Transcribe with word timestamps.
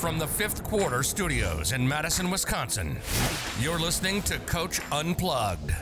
From 0.00 0.18
the 0.18 0.26
fifth 0.26 0.64
quarter 0.64 1.02
studios 1.02 1.72
in 1.72 1.86
Madison, 1.86 2.30
Wisconsin, 2.30 2.96
you're 3.60 3.78
listening 3.78 4.22
to 4.22 4.38
Coach 4.38 4.80
Unplugged. 4.90 5.72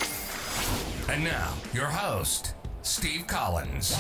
And 1.09 1.23
now, 1.23 1.55
your 1.73 1.87
host, 1.87 2.57
Steve 2.83 3.29
Collins. 3.29 3.95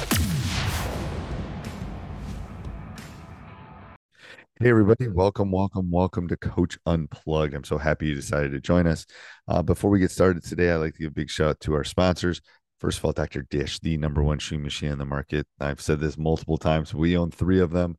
Hey, 4.59 4.71
everybody. 4.71 5.07
Welcome, 5.07 5.53
welcome, 5.53 5.89
welcome 5.89 6.27
to 6.27 6.37
Coach 6.37 6.77
Unplugged. 6.85 7.55
I'm 7.55 7.63
so 7.63 7.79
happy 7.79 8.09
you 8.09 8.17
decided 8.17 8.51
to 8.51 8.61
join 8.61 8.89
us. 8.89 9.07
Uh, 9.47 9.63
before 9.63 9.89
we 9.89 10.01
get 10.01 10.11
started 10.11 10.43
today, 10.43 10.73
I'd 10.73 10.79
like 10.79 10.95
to 10.95 11.03
give 11.03 11.13
a 11.13 11.15
big 11.15 11.31
shout 11.31 11.51
out 11.51 11.61
to 11.61 11.75
our 11.75 11.85
sponsors. 11.85 12.41
First 12.81 12.99
of 12.99 13.05
all, 13.05 13.13
Dr. 13.13 13.43
Dish, 13.43 13.79
the 13.79 13.97
number 13.97 14.25
one 14.25 14.41
shoe 14.41 14.59
machine 14.59 14.91
in 14.91 14.99
the 14.99 15.05
market. 15.05 15.47
I've 15.61 15.81
said 15.81 16.01
this 16.01 16.19
multiple 16.19 16.59
times. 16.59 16.93
We 16.93 17.17
own 17.17 17.31
three 17.31 17.61
of 17.61 17.71
them. 17.71 17.97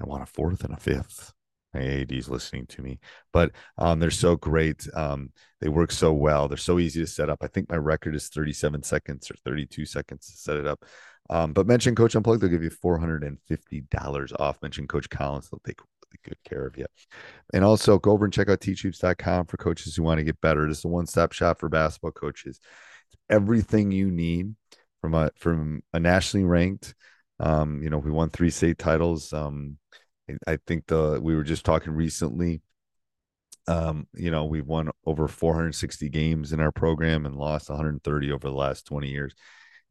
I 0.00 0.06
want 0.06 0.22
a 0.22 0.26
fourth 0.26 0.62
and 0.62 0.72
a 0.72 0.76
fifth. 0.76 1.32
My 1.76 1.84
AD's 1.84 2.28
listening 2.28 2.66
to 2.68 2.82
me, 2.82 2.98
but 3.32 3.52
um, 3.78 3.98
they're 3.98 4.10
so 4.10 4.36
great. 4.36 4.86
Um, 4.94 5.30
they 5.60 5.68
work 5.68 5.92
so 5.92 6.12
well. 6.12 6.48
They're 6.48 6.56
so 6.56 6.78
easy 6.78 7.00
to 7.00 7.06
set 7.06 7.28
up. 7.28 7.38
I 7.42 7.48
think 7.48 7.68
my 7.68 7.76
record 7.76 8.14
is 8.14 8.28
37 8.28 8.82
seconds 8.82 9.30
or 9.30 9.34
32 9.44 9.84
seconds 9.84 10.26
to 10.26 10.36
set 10.36 10.56
it 10.56 10.66
up. 10.66 10.84
Um, 11.28 11.52
but 11.52 11.66
mention 11.66 11.94
Coach 11.94 12.14
Unplugged, 12.14 12.40
they'll 12.40 12.50
give 12.50 12.62
you 12.62 12.70
$450 12.70 14.40
off. 14.40 14.62
Mention 14.62 14.86
Coach 14.86 15.10
Collins, 15.10 15.50
they'll 15.50 15.60
take 15.66 15.80
really 15.80 16.18
good 16.24 16.38
care 16.48 16.66
of 16.66 16.76
you. 16.76 16.86
And 17.52 17.64
also 17.64 17.98
go 17.98 18.12
over 18.12 18.24
and 18.24 18.32
check 18.32 18.48
out 18.48 18.60
teachhoops.com 18.60 19.46
for 19.46 19.56
coaches 19.56 19.96
who 19.96 20.02
want 20.02 20.18
to 20.18 20.24
get 20.24 20.40
better. 20.40 20.68
It's 20.68 20.84
a 20.84 20.88
one 20.88 21.06
stop 21.06 21.32
shop 21.32 21.58
for 21.58 21.68
basketball 21.68 22.12
coaches. 22.12 22.60
It's 23.08 23.20
everything 23.28 23.90
you 23.90 24.10
need 24.10 24.54
from 25.00 25.14
a 25.14 25.30
from 25.36 25.82
a 25.92 26.00
nationally 26.00 26.44
ranked. 26.44 26.94
Um, 27.38 27.82
you 27.82 27.90
know, 27.90 27.98
we 27.98 28.10
won 28.10 28.30
three 28.30 28.50
state 28.50 28.78
titles. 28.78 29.32
Um, 29.32 29.78
I 30.46 30.58
think 30.66 30.86
the 30.86 31.20
we 31.22 31.36
were 31.36 31.44
just 31.44 31.64
talking 31.64 31.92
recently. 31.92 32.62
Um, 33.68 34.06
you 34.14 34.30
know, 34.30 34.44
we've 34.44 34.66
won 34.66 34.90
over 35.04 35.26
460 35.26 36.08
games 36.08 36.52
in 36.52 36.60
our 36.60 36.70
program 36.70 37.26
and 37.26 37.34
lost 37.34 37.68
130 37.68 38.32
over 38.32 38.48
the 38.48 38.54
last 38.54 38.86
20 38.86 39.08
years. 39.08 39.34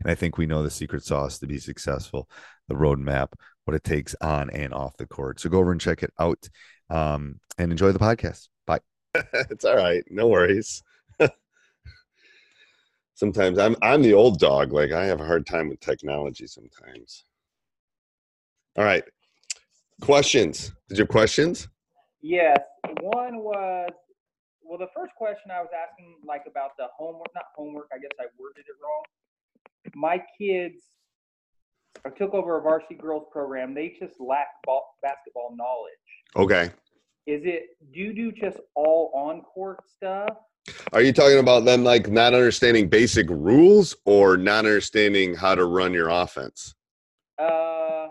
And 0.01 0.09
I 0.09 0.15
think 0.15 0.37
we 0.37 0.45
know 0.45 0.63
the 0.63 0.69
secret 0.69 1.03
sauce 1.03 1.39
to 1.39 1.47
be 1.47 1.57
successful, 1.57 2.29
the 2.67 2.75
roadmap, 2.75 3.33
what 3.65 3.75
it 3.75 3.83
takes 3.83 4.15
on 4.21 4.49
and 4.49 4.73
off 4.73 4.95
the 4.97 5.05
court. 5.05 5.39
So 5.39 5.49
go 5.49 5.59
over 5.59 5.71
and 5.71 5.81
check 5.81 6.03
it 6.03 6.13
out 6.19 6.47
um, 6.89 7.39
and 7.57 7.71
enjoy 7.71 7.91
the 7.91 7.99
podcast. 7.99 8.47
Bye. 8.65 8.79
it's 9.33 9.65
all 9.65 9.75
right. 9.75 10.03
No 10.09 10.27
worries. 10.27 10.83
sometimes 13.15 13.57
I'm 13.57 13.75
I'm 13.81 14.01
the 14.01 14.13
old 14.13 14.39
dog. 14.39 14.71
Like 14.71 14.91
I 14.91 15.05
have 15.05 15.21
a 15.21 15.25
hard 15.25 15.45
time 15.45 15.69
with 15.69 15.79
technology 15.79 16.47
sometimes. 16.47 17.23
All 18.77 18.83
right. 18.83 19.03
Questions. 20.01 20.71
Did 20.89 20.97
you 20.97 21.03
have 21.03 21.09
questions? 21.09 21.67
Yes. 22.21 22.57
One 23.01 23.37
was 23.39 23.89
well 24.63 24.79
the 24.79 24.87
first 24.95 25.13
question 25.15 25.51
I 25.51 25.61
was 25.61 25.69
asking 25.73 26.15
like 26.25 26.43
about 26.47 26.71
the 26.77 26.87
homework 26.97 27.27
not 27.33 27.45
homework, 27.55 27.87
I 27.93 27.97
guess 27.97 28.11
I 28.19 28.25
worded 28.37 28.65
it 28.67 28.75
wrong. 28.81 29.03
My 29.95 30.21
kids 30.37 30.81
I 32.05 32.09
took 32.09 32.33
over 32.33 32.57
a 32.57 32.61
varsity 32.61 32.95
girls 32.95 33.23
program. 33.31 33.73
They 33.73 33.95
just 33.99 34.19
lack 34.19 34.47
ball, 34.65 34.95
basketball 35.01 35.55
knowledge. 35.55 35.93
Okay. 36.35 36.71
Is 37.25 37.41
it 37.45 37.77
do 37.93 37.99
you 37.99 38.13
do 38.13 38.31
just 38.31 38.59
all 38.75 39.11
on 39.15 39.41
court 39.41 39.79
stuff? 39.89 40.29
Are 40.93 41.01
you 41.01 41.13
talking 41.13 41.39
about 41.39 41.63
them 41.63 41.83
like 41.83 42.09
not 42.09 42.33
understanding 42.33 42.89
basic 42.89 43.29
rules 43.29 43.95
or 44.05 44.35
not 44.35 44.65
understanding 44.65 45.35
how 45.35 45.55
to 45.55 45.65
run 45.65 45.93
your 45.93 46.09
offense? 46.09 46.75
Uh 47.39 48.07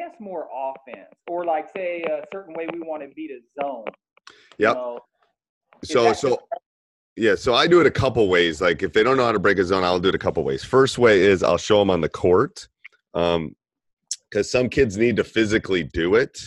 guess 0.00 0.14
more 0.18 0.48
offense. 0.52 1.14
Or 1.28 1.44
like 1.44 1.68
say 1.76 2.02
a 2.02 2.22
certain 2.32 2.54
way 2.54 2.66
we 2.72 2.80
want 2.80 3.02
to 3.02 3.08
beat 3.14 3.30
a 3.30 3.40
zone. 3.62 3.84
Yep. 4.58 4.74
So, 4.74 4.98
So 5.84 6.12
so 6.12 6.38
yeah, 7.16 7.34
so 7.34 7.54
I 7.54 7.66
do 7.66 7.80
it 7.80 7.86
a 7.86 7.90
couple 7.90 8.28
ways. 8.28 8.60
Like 8.60 8.82
if 8.82 8.92
they 8.92 9.02
don't 9.02 9.16
know 9.16 9.24
how 9.24 9.32
to 9.32 9.38
break 9.38 9.58
a 9.58 9.64
zone, 9.64 9.84
I'll 9.84 10.00
do 10.00 10.08
it 10.08 10.14
a 10.14 10.18
couple 10.18 10.42
ways. 10.44 10.64
First 10.64 10.98
way 10.98 11.20
is 11.20 11.42
I'll 11.42 11.58
show 11.58 11.78
them 11.78 11.90
on 11.90 12.00
the 12.00 12.08
court, 12.08 12.68
um, 13.14 13.54
because 14.30 14.50
some 14.50 14.68
kids 14.68 14.96
need 14.96 15.16
to 15.16 15.24
physically 15.24 15.82
do 15.82 16.14
it. 16.14 16.38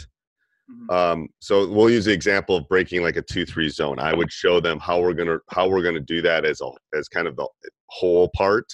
Mhm. 0.72 0.94
Um, 0.94 1.28
so 1.40 1.70
we'll 1.70 1.90
use 1.90 2.06
the 2.06 2.14
example 2.14 2.56
of 2.56 2.68
breaking 2.70 3.03
like 3.03 3.18
a 3.18 3.22
two-three 3.22 3.70
zone. 3.70 4.00
I 4.00 4.14
would 4.14 4.31
show 4.31 4.59
them 4.59 4.80
how 4.80 5.02
we're 5.02 5.14
gonna 5.14 5.40
how 5.50 5.68
we're 5.68 5.84
gonna 5.84 6.00
do 6.00 6.22
that 6.22 6.46
as 6.46 6.62
a 6.62 6.70
as 6.97 7.08
kind 7.09 7.28
of 7.28 7.35
the 7.35 7.47
whole 7.88 8.30
part, 8.35 8.66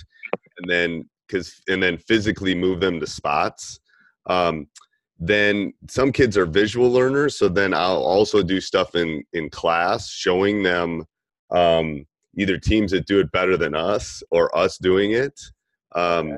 and 0.59 0.69
then 0.69 1.09
because 1.27 1.61
and 1.67 1.81
then 1.81 1.97
physically 1.97 2.53
move 2.55 2.79
them 2.79 2.99
to 2.99 3.07
spots. 3.07 3.79
Um, 4.29 4.67
then 5.19 5.73
some 5.89 6.13
kids 6.13 6.37
are 6.37 6.45
visual 6.45 6.89
learners, 6.89 7.37
so 7.37 7.49
then 7.49 7.73
I'll 7.73 8.03
also 8.03 8.41
do 8.41 8.61
stuff 8.61 8.95
in 8.95 9.23
in 9.33 9.49
class, 9.49 10.09
showing 10.09 10.63
them 10.63 11.03
um, 11.51 12.05
either 12.37 12.57
teams 12.57 12.91
that 12.91 13.05
do 13.05 13.19
it 13.19 13.31
better 13.31 13.57
than 13.57 13.75
us 13.75 14.23
or 14.31 14.55
us 14.57 14.77
doing 14.77 15.11
it. 15.11 15.37
Um, 15.93 16.37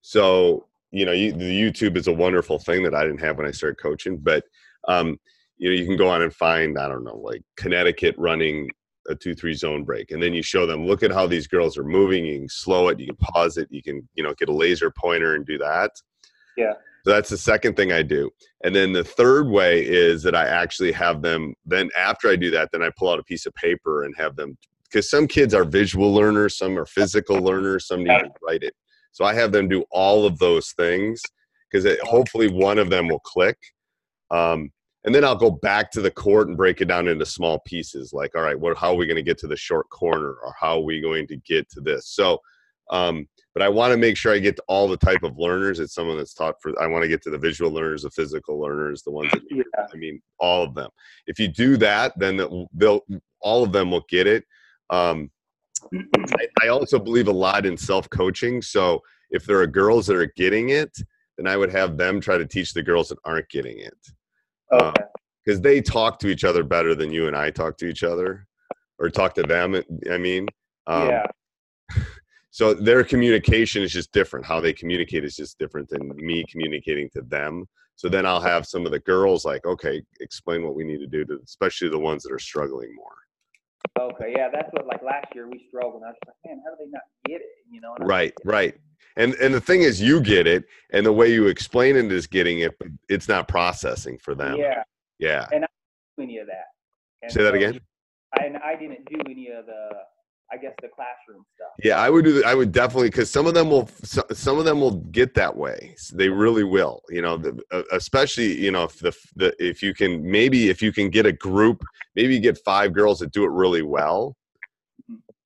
so 0.00 0.66
you 0.92 1.04
know, 1.04 1.12
you, 1.12 1.32
the 1.32 1.44
YouTube 1.44 1.96
is 1.96 2.06
a 2.06 2.12
wonderful 2.12 2.58
thing 2.58 2.82
that 2.84 2.94
I 2.94 3.04
didn't 3.04 3.20
have 3.20 3.36
when 3.36 3.46
I 3.46 3.50
started 3.50 3.78
coaching, 3.78 4.18
but 4.18 4.44
um, 4.88 5.18
you 5.58 5.68
know, 5.68 5.74
you 5.74 5.86
can 5.86 5.96
go 5.96 6.08
on 6.08 6.22
and 6.22 6.32
find 6.32 6.78
I 6.78 6.88
don't 6.88 7.04
know, 7.04 7.16
like 7.16 7.42
Connecticut 7.56 8.14
running 8.16 8.70
a 9.08 9.14
two 9.14 9.34
three 9.34 9.54
zone 9.54 9.84
break, 9.84 10.10
and 10.10 10.22
then 10.22 10.32
you 10.32 10.42
show 10.42 10.64
them, 10.64 10.86
look 10.86 11.02
at 11.02 11.12
how 11.12 11.26
these 11.26 11.46
girls 11.46 11.76
are 11.76 11.84
moving. 11.84 12.24
You 12.24 12.38
can 12.40 12.48
slow 12.48 12.88
it, 12.88 12.98
you 12.98 13.06
can 13.06 13.16
pause 13.16 13.58
it, 13.58 13.68
you 13.70 13.82
can 13.82 14.08
you 14.14 14.22
know 14.22 14.32
get 14.34 14.48
a 14.48 14.54
laser 14.54 14.90
pointer 14.90 15.34
and 15.34 15.44
do 15.44 15.58
that. 15.58 15.90
Yeah. 16.56 16.74
So 17.04 17.10
that's 17.10 17.30
the 17.30 17.38
second 17.38 17.74
thing 17.76 17.90
I 17.92 18.02
do. 18.02 18.30
And 18.64 18.74
then 18.74 18.92
the 18.92 19.02
third 19.02 19.48
way 19.48 19.84
is 19.84 20.22
that 20.22 20.36
I 20.36 20.46
actually 20.46 20.92
have 20.92 21.20
them, 21.20 21.54
then 21.66 21.90
after 21.98 22.28
I 22.28 22.36
do 22.36 22.50
that, 22.52 22.70
then 22.72 22.82
I 22.82 22.90
pull 22.96 23.10
out 23.10 23.18
a 23.18 23.24
piece 23.24 23.44
of 23.46 23.54
paper 23.54 24.04
and 24.04 24.14
have 24.16 24.36
them, 24.36 24.56
because 24.84 25.10
some 25.10 25.26
kids 25.26 25.52
are 25.52 25.64
visual 25.64 26.14
learners, 26.14 26.56
some 26.56 26.78
are 26.78 26.86
physical 26.86 27.38
learners, 27.38 27.88
some 27.88 28.04
need 28.04 28.18
to 28.18 28.30
write 28.46 28.62
it. 28.62 28.74
So 29.10 29.24
I 29.24 29.34
have 29.34 29.52
them 29.52 29.68
do 29.68 29.84
all 29.90 30.26
of 30.26 30.38
those 30.38 30.72
things 30.72 31.20
because 31.70 31.86
hopefully 32.02 32.48
one 32.48 32.78
of 32.78 32.90
them 32.90 33.08
will 33.08 33.20
click. 33.20 33.58
Um, 34.30 34.70
and 35.04 35.14
then 35.14 35.24
I'll 35.24 35.34
go 35.34 35.50
back 35.50 35.90
to 35.92 36.00
the 36.00 36.10
court 36.10 36.48
and 36.48 36.56
break 36.56 36.80
it 36.80 36.84
down 36.84 37.08
into 37.08 37.26
small 37.26 37.58
pieces. 37.66 38.12
Like, 38.12 38.36
all 38.36 38.42
right, 38.42 38.58
what, 38.58 38.78
how 38.78 38.92
are 38.92 38.96
we 38.96 39.06
going 39.06 39.16
to 39.16 39.22
get 39.22 39.38
to 39.38 39.48
the 39.48 39.56
short 39.56 39.88
corner, 39.90 40.34
or 40.44 40.54
how 40.58 40.76
are 40.76 40.84
we 40.84 41.00
going 41.00 41.26
to 41.26 41.36
get 41.38 41.68
to 41.70 41.80
this? 41.80 42.06
So, 42.06 42.38
um, 42.90 43.26
but 43.54 43.62
I 43.62 43.68
want 43.68 43.92
to 43.92 43.98
make 43.98 44.16
sure 44.16 44.32
I 44.32 44.38
get 44.38 44.56
to 44.56 44.62
all 44.66 44.88
the 44.88 44.96
type 44.96 45.22
of 45.22 45.38
learners. 45.38 45.78
It's 45.78 45.94
someone 45.94 46.16
that's 46.16 46.34
taught 46.34 46.54
for. 46.62 46.72
I 46.82 46.86
want 46.86 47.02
to 47.02 47.08
get 47.08 47.22
to 47.22 47.30
the 47.30 47.38
visual 47.38 47.70
learners, 47.70 48.02
the 48.02 48.10
physical 48.10 48.58
learners, 48.60 49.02
the 49.02 49.10
ones 49.10 49.30
that 49.32 49.42
Yeah. 49.50 49.62
I 49.92 49.96
mean, 49.96 50.20
all 50.38 50.62
of 50.62 50.74
them. 50.74 50.88
If 51.26 51.38
you 51.38 51.48
do 51.48 51.76
that, 51.78 52.12
then 52.18 52.36
they'll, 52.74 53.00
all 53.40 53.62
of 53.62 53.72
them 53.72 53.90
will 53.90 54.04
get 54.08 54.26
it. 54.26 54.44
Um, 54.90 55.30
I, 55.94 56.48
I 56.62 56.68
also 56.68 56.98
believe 56.98 57.28
a 57.28 57.32
lot 57.32 57.66
in 57.66 57.76
self 57.76 58.08
coaching. 58.10 58.62
So 58.62 59.00
if 59.30 59.44
there 59.44 59.58
are 59.58 59.66
girls 59.66 60.06
that 60.06 60.16
are 60.16 60.32
getting 60.36 60.70
it, 60.70 60.96
then 61.36 61.46
I 61.46 61.56
would 61.56 61.70
have 61.72 61.96
them 61.96 62.20
try 62.20 62.38
to 62.38 62.46
teach 62.46 62.72
the 62.72 62.82
girls 62.82 63.08
that 63.08 63.18
aren't 63.24 63.48
getting 63.48 63.78
it 63.78 63.96
Okay. 64.72 65.02
because 65.44 65.60
they 65.60 65.80
talk 65.80 66.18
to 66.20 66.28
each 66.28 66.44
other 66.44 66.62
better 66.62 66.94
than 66.94 67.12
you 67.12 67.26
and 67.26 67.36
I 67.36 67.50
talk 67.50 67.76
to 67.78 67.86
each 67.86 68.02
other 68.04 68.46
or 68.98 69.10
talk 69.10 69.34
to 69.34 69.42
them. 69.42 69.82
I 70.10 70.18
mean, 70.18 70.46
um, 70.86 71.08
yeah. 71.08 71.26
so 72.52 72.74
their 72.74 73.02
communication 73.02 73.82
is 73.82 73.92
just 73.92 74.12
different. 74.12 74.44
How 74.44 74.60
they 74.60 74.74
communicate 74.74 75.24
is 75.24 75.34
just 75.34 75.58
different 75.58 75.88
than 75.88 76.12
me 76.14 76.44
communicating 76.50 77.08
to 77.14 77.22
them. 77.22 77.64
So 77.96 78.10
then 78.10 78.26
I'll 78.26 78.42
have 78.42 78.66
some 78.66 78.84
of 78.84 78.92
the 78.92 78.98
girls 78.98 79.46
like, 79.46 79.64
okay, 79.64 80.02
explain 80.20 80.62
what 80.62 80.74
we 80.74 80.84
need 80.84 80.98
to 80.98 81.06
do 81.06 81.24
to, 81.24 81.40
especially 81.42 81.88
the 81.88 81.98
ones 81.98 82.22
that 82.24 82.32
are 82.32 82.38
struggling 82.38 82.94
more. 82.94 84.10
Okay. 84.10 84.34
Yeah. 84.36 84.50
That's 84.52 84.68
what 84.72 84.86
like 84.86 85.02
last 85.02 85.34
year 85.34 85.48
we 85.48 85.64
struggled. 85.68 86.02
And 86.02 86.04
I 86.04 86.08
was 86.08 86.16
like, 86.26 86.36
man, 86.44 86.62
how 86.62 86.72
do 86.72 86.84
they 86.84 86.90
not 86.90 87.02
get 87.26 87.40
it? 87.40 87.48
You 87.70 87.80
know. 87.80 87.94
and 87.98 88.06
Right, 88.06 88.34
right. 88.44 88.74
And 89.16 89.34
and 89.34 89.54
the 89.54 89.60
thing 89.60 89.82
is, 89.82 90.00
you 90.00 90.20
get 90.20 90.46
it, 90.46 90.64
and 90.92 91.04
the 91.04 91.12
way 91.12 91.32
you 91.32 91.46
explain 91.46 91.96
it 91.96 92.12
is 92.12 92.26
getting 92.26 92.60
it, 92.60 92.78
but 92.78 92.88
it's 93.08 93.28
not 93.28 93.48
processing 93.48 94.18
for 94.18 94.34
them. 94.34 94.56
Yeah. 94.56 94.82
Yeah. 95.18 95.46
And 95.52 95.64
i 95.64 95.68
didn't 95.68 96.18
do 96.18 96.22
any 96.22 96.38
of 96.38 96.46
that. 96.48 96.64
And 97.22 97.32
Say 97.32 97.42
that 97.42 97.52
so, 97.52 97.56
again. 97.56 97.80
I, 98.38 98.44
and 98.44 98.56
I 98.58 98.76
didn't 98.76 99.06
do 99.06 99.20
any 99.30 99.48
of 99.48 99.66
the. 99.66 99.90
I 100.52 100.56
guess 100.58 100.74
the 100.82 100.88
classroom 100.88 101.44
stuff. 101.54 101.70
Yeah, 101.82 101.98
I 101.98 102.10
would 102.10 102.24
do. 102.24 102.32
that- 102.34 102.44
I 102.44 102.54
would 102.54 102.72
definitely 102.72 103.08
because 103.08 103.30
some 103.30 103.46
of 103.46 103.54
them 103.54 103.70
will. 103.70 103.88
Some 104.32 104.58
of 104.58 104.64
them 104.64 104.80
will 104.80 104.96
get 105.10 105.34
that 105.34 105.56
way. 105.56 105.96
They 106.12 106.28
really 106.28 106.64
will. 106.64 107.02
You 107.08 107.22
know, 107.22 107.36
the, 107.38 107.58
uh, 107.70 107.82
especially 107.92 108.60
you 108.60 108.70
know 108.70 108.84
if 108.84 108.98
the, 108.98 109.16
the 109.36 109.54
if 109.58 109.82
you 109.82 109.94
can 109.94 110.22
maybe 110.22 110.68
if 110.68 110.82
you 110.82 110.92
can 110.92 111.08
get 111.08 111.24
a 111.24 111.32
group, 111.32 111.82
maybe 112.14 112.34
you 112.34 112.40
get 112.40 112.58
five 112.64 112.92
girls 112.92 113.20
that 113.20 113.32
do 113.32 113.44
it 113.44 113.50
really 113.50 113.82
well. 113.82 114.36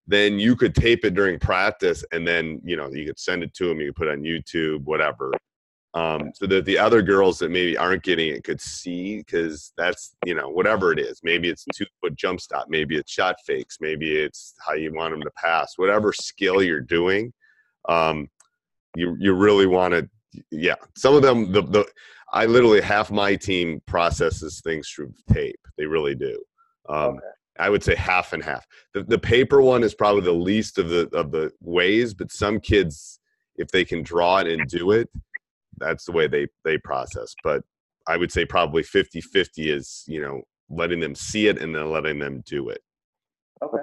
Then 0.09 0.39
you 0.39 0.57
could 0.57 0.75
tape 0.75 1.05
it 1.05 1.15
during 1.15 1.39
practice, 1.39 2.05
and 2.13 2.27
then 2.27 2.61
you 2.65 2.77
know 2.77 2.89
you 2.93 3.07
could 3.07 3.19
send 3.19 3.43
it 3.45 3.55
to 3.55 3.69
them. 3.69 3.81
You 3.81 3.89
could 3.93 3.97
put 3.97 4.09
it 4.09 4.13
on 4.13 4.23
YouTube, 4.23 4.83
whatever, 4.85 5.33
um, 5.97 6.31
so 6.35 6.47
that 6.47 6.67
the 6.67 6.77
other 6.77 7.01
girls 7.01 7.39
that 7.39 7.51
maybe 7.51 7.77
aren't 7.77 8.03
getting 8.03 8.29
it 8.29 8.45
could 8.45 8.61
see 8.61 9.19
because 9.19 9.73
that's 9.79 10.15
you 10.27 10.35
know 10.35 10.49
whatever 10.51 10.93
it 10.93 10.99
is. 10.99 11.21
Maybe 11.23 11.49
it's 11.49 11.65
two 11.75 11.87
foot 12.01 12.15
jump 12.15 12.41
stop 12.41 12.67
maybe 12.69 12.97
it's 12.97 13.11
shot 13.11 13.37
fakes 13.47 13.79
maybe 13.81 14.15
it's 14.17 14.55
how 14.65 14.75
you 14.75 14.93
want 14.95 15.13
them 15.13 15.23
to 15.23 15.31
pass 15.43 15.73
whatever 15.77 16.13
skill 16.13 16.63
you're 16.63 16.81
doing 16.81 17.33
um, 17.89 18.29
you 18.95 19.17
you 19.19 19.33
really 19.33 19.67
want 19.67 19.95
to 19.95 20.09
yeah. 20.51 20.75
Some 20.97 21.15
of 21.15 21.23
them 21.23 21.51
the, 21.53 21.63
the 21.63 21.87
i 22.33 22.45
literally 22.45 22.81
half 22.81 23.11
my 23.11 23.35
team 23.37 23.81
processes 23.87 24.61
things 24.61 24.89
through 24.91 25.13
tape. 25.33 25.61
They 25.79 25.87
really 25.87 26.15
do. 26.15 26.43
Um, 26.89 27.15
Okay. 27.17 27.27
I 27.59 27.71
would 27.71 27.83
say 27.83 27.95
half 27.95 28.35
and 28.35 28.43
half. 28.43 28.67
The, 28.93 29.03
the 29.05 29.19
paper 29.19 29.63
one 29.63 29.83
is 29.83 29.95
probably 29.95 30.21
the 30.21 30.33
least 30.33 30.79
of 30.79 30.91
the 30.91 31.09
of 31.15 31.31
the 31.31 31.51
ways, 31.63 32.13
but 32.13 32.31
some 32.31 32.61
kids, 32.61 33.19
if 33.57 33.69
they 33.69 33.83
can 33.83 34.03
draw 34.03 34.39
it 34.41 34.47
and 34.47 34.69
do 34.69 34.91
it, 34.91 35.09
that's 35.79 36.05
the 36.05 36.13
way 36.13 36.27
they 36.27 36.49
they 36.65 36.79
process. 36.79 37.35
But 37.43 37.63
I 38.09 38.17
would 38.17 38.31
say 38.31 38.45
probably 38.45 38.83
50-50 38.83 39.49
is 39.57 40.05
you 40.07 40.21
know 40.21 40.43
letting 40.69 41.01
them 41.01 41.15
see 41.15 41.49
it 41.49 41.61
and 41.61 41.75
then 41.75 41.91
letting 41.91 42.19
them 42.19 42.43
do 42.47 42.69
it. 42.69 42.83
Okay. 43.63 43.83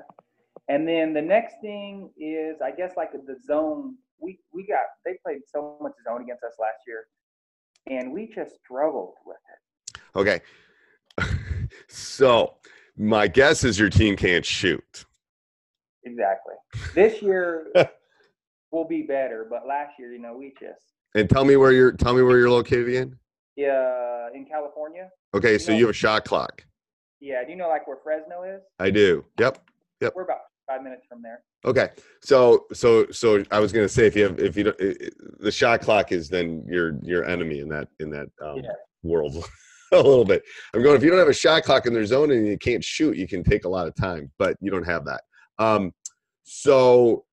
And 0.69 0.87
then 0.87 1.13
the 1.13 1.21
next 1.21 1.55
thing 1.61 2.09
is, 2.17 2.61
I 2.61 2.71
guess, 2.71 2.93
like 2.95 3.11
the 3.11 3.35
zone. 3.45 3.95
We 4.19 4.39
we 4.53 4.65
got 4.65 4.85
they 5.05 5.17
played 5.25 5.41
so 5.45 5.77
much 5.81 5.91
zone 6.07 6.21
against 6.21 6.43
us 6.43 6.53
last 6.57 6.79
year, 6.87 7.05
and 7.87 8.13
we 8.13 8.31
just 8.33 8.55
struggled 8.63 9.15
with 9.25 9.37
it. 9.51 9.99
Okay, 10.15 10.41
so 11.89 12.55
my 12.95 13.27
guess 13.27 13.65
is 13.65 13.77
your 13.77 13.89
team 13.89 14.15
can't 14.15 14.45
shoot. 14.45 15.05
Exactly. 16.05 16.53
This 16.95 17.21
year 17.21 17.67
will 18.71 18.87
be 18.87 19.01
better, 19.01 19.47
but 19.49 19.67
last 19.67 19.93
year, 19.99 20.13
you 20.13 20.19
know, 20.19 20.35
we 20.37 20.53
just 20.59 20.85
And 21.15 21.29
tell 21.29 21.45
me 21.45 21.55
where 21.57 21.71
you're 21.71 21.91
tell 21.91 22.13
me 22.13 22.21
where 22.23 22.37
you're 22.37 22.49
located 22.49 22.87
again. 22.89 23.17
yeah 23.55 24.27
in 24.33 24.45
California. 24.45 25.09
Okay, 25.35 25.57
so 25.57 25.71
No. 25.71 25.77
you 25.77 25.85
have 25.85 25.91
a 25.91 25.97
shot 25.97 26.25
clock. 26.25 26.65
Yeah. 27.19 27.43
Do 27.43 27.51
you 27.51 27.57
know 27.57 27.69
like 27.69 27.87
where 27.87 27.97
Fresno 28.03 28.43
is? 28.43 28.61
I 28.79 28.89
do. 28.89 29.23
Yep. 29.39 29.59
Yep. 30.01 30.13
We're 30.15 30.23
about 30.23 30.39
five 30.67 30.81
minutes 30.81 31.03
from 31.07 31.21
there. 31.21 31.43
Okay, 31.65 31.89
so 32.23 32.65
so 32.73 33.05
so 33.11 33.43
I 33.51 33.59
was 33.59 33.71
gonna 33.71 33.87
say 33.87 34.07
if 34.07 34.15
you 34.15 34.23
have 34.23 34.39
if 34.39 34.57
you 34.57 34.63
don't 34.65 34.81
i- 34.81 34.95
i- 35.05 35.09
the 35.39 35.51
shot 35.51 35.81
clock 35.81 36.11
is 36.11 36.29
then 36.29 36.65
your 36.69 36.97
your 37.03 37.25
enemy 37.25 37.59
in 37.59 37.69
that 37.69 37.87
in 37.99 38.09
that 38.09 38.27
um, 38.41 38.57
Yeah. 38.57 38.71
world 39.03 39.33
a 39.93 39.97
little 39.97 40.25
bit. 40.25 40.43
I'm 40.73 40.81
going 40.81 40.95
if 40.97 41.03
you 41.03 41.09
don't 41.11 41.19
have 41.19 41.27
a 41.29 41.33
shot 41.33 41.63
clock 41.63 41.85
in 41.85 41.93
their 41.93 42.05
zone 42.05 42.31
and 42.31 42.47
you 42.47 42.57
can't 42.57 42.83
shoot, 42.83 43.15
you 43.17 43.27
can 43.27 43.43
take 43.43 43.65
a 43.65 43.69
lot 43.69 43.87
of 43.87 43.93
time, 43.95 44.31
but 44.39 44.57
you 44.61 44.71
don't 44.71 44.83
have 44.85 45.05
that. 45.05 45.21
Um, 45.59 45.91
so 46.43 47.23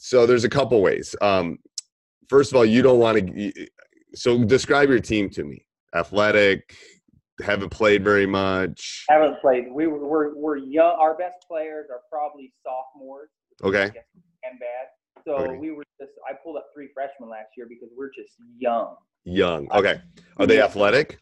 so 0.00 0.26
there's 0.26 0.44
a 0.44 0.48
couple 0.48 0.80
ways. 0.80 1.14
Um, 1.20 1.58
first 2.28 2.50
of 2.50 2.56
all, 2.56 2.64
you 2.64 2.80
don't 2.82 2.98
want 2.98 3.18
to. 3.18 3.52
So 4.14 4.42
describe 4.44 4.88
your 4.88 4.98
team 5.00 5.28
to 5.30 5.44
me. 5.44 5.64
Athletic, 5.94 6.74
haven't 7.42 7.70
played 7.70 8.02
very 8.02 8.26
much. 8.26 9.04
Haven't 9.08 9.40
played. 9.40 9.64
We 9.70 9.86
were 9.86 10.06
we're, 10.06 10.34
we're 10.34 10.56
young. 10.56 10.96
Our 10.98 11.16
best 11.16 11.36
players 11.46 11.88
are 11.90 12.00
probably 12.10 12.52
sophomores. 12.64 13.28
Okay. 13.62 13.84
And 14.42 14.58
bad. 14.58 14.86
So 15.26 15.34
Okay. 15.34 15.58
we 15.58 15.70
were 15.72 15.84
just. 16.00 16.12
I 16.28 16.34
pulled 16.42 16.56
up 16.56 16.66
three 16.74 16.88
freshmen 16.94 17.28
last 17.28 17.48
year 17.56 17.66
because 17.68 17.88
we're 17.96 18.08
just 18.10 18.34
young. 18.58 18.96
Young. 19.24 19.70
Okay. 19.72 20.00
Are 20.38 20.46
they 20.46 20.62
athletic? 20.62 21.18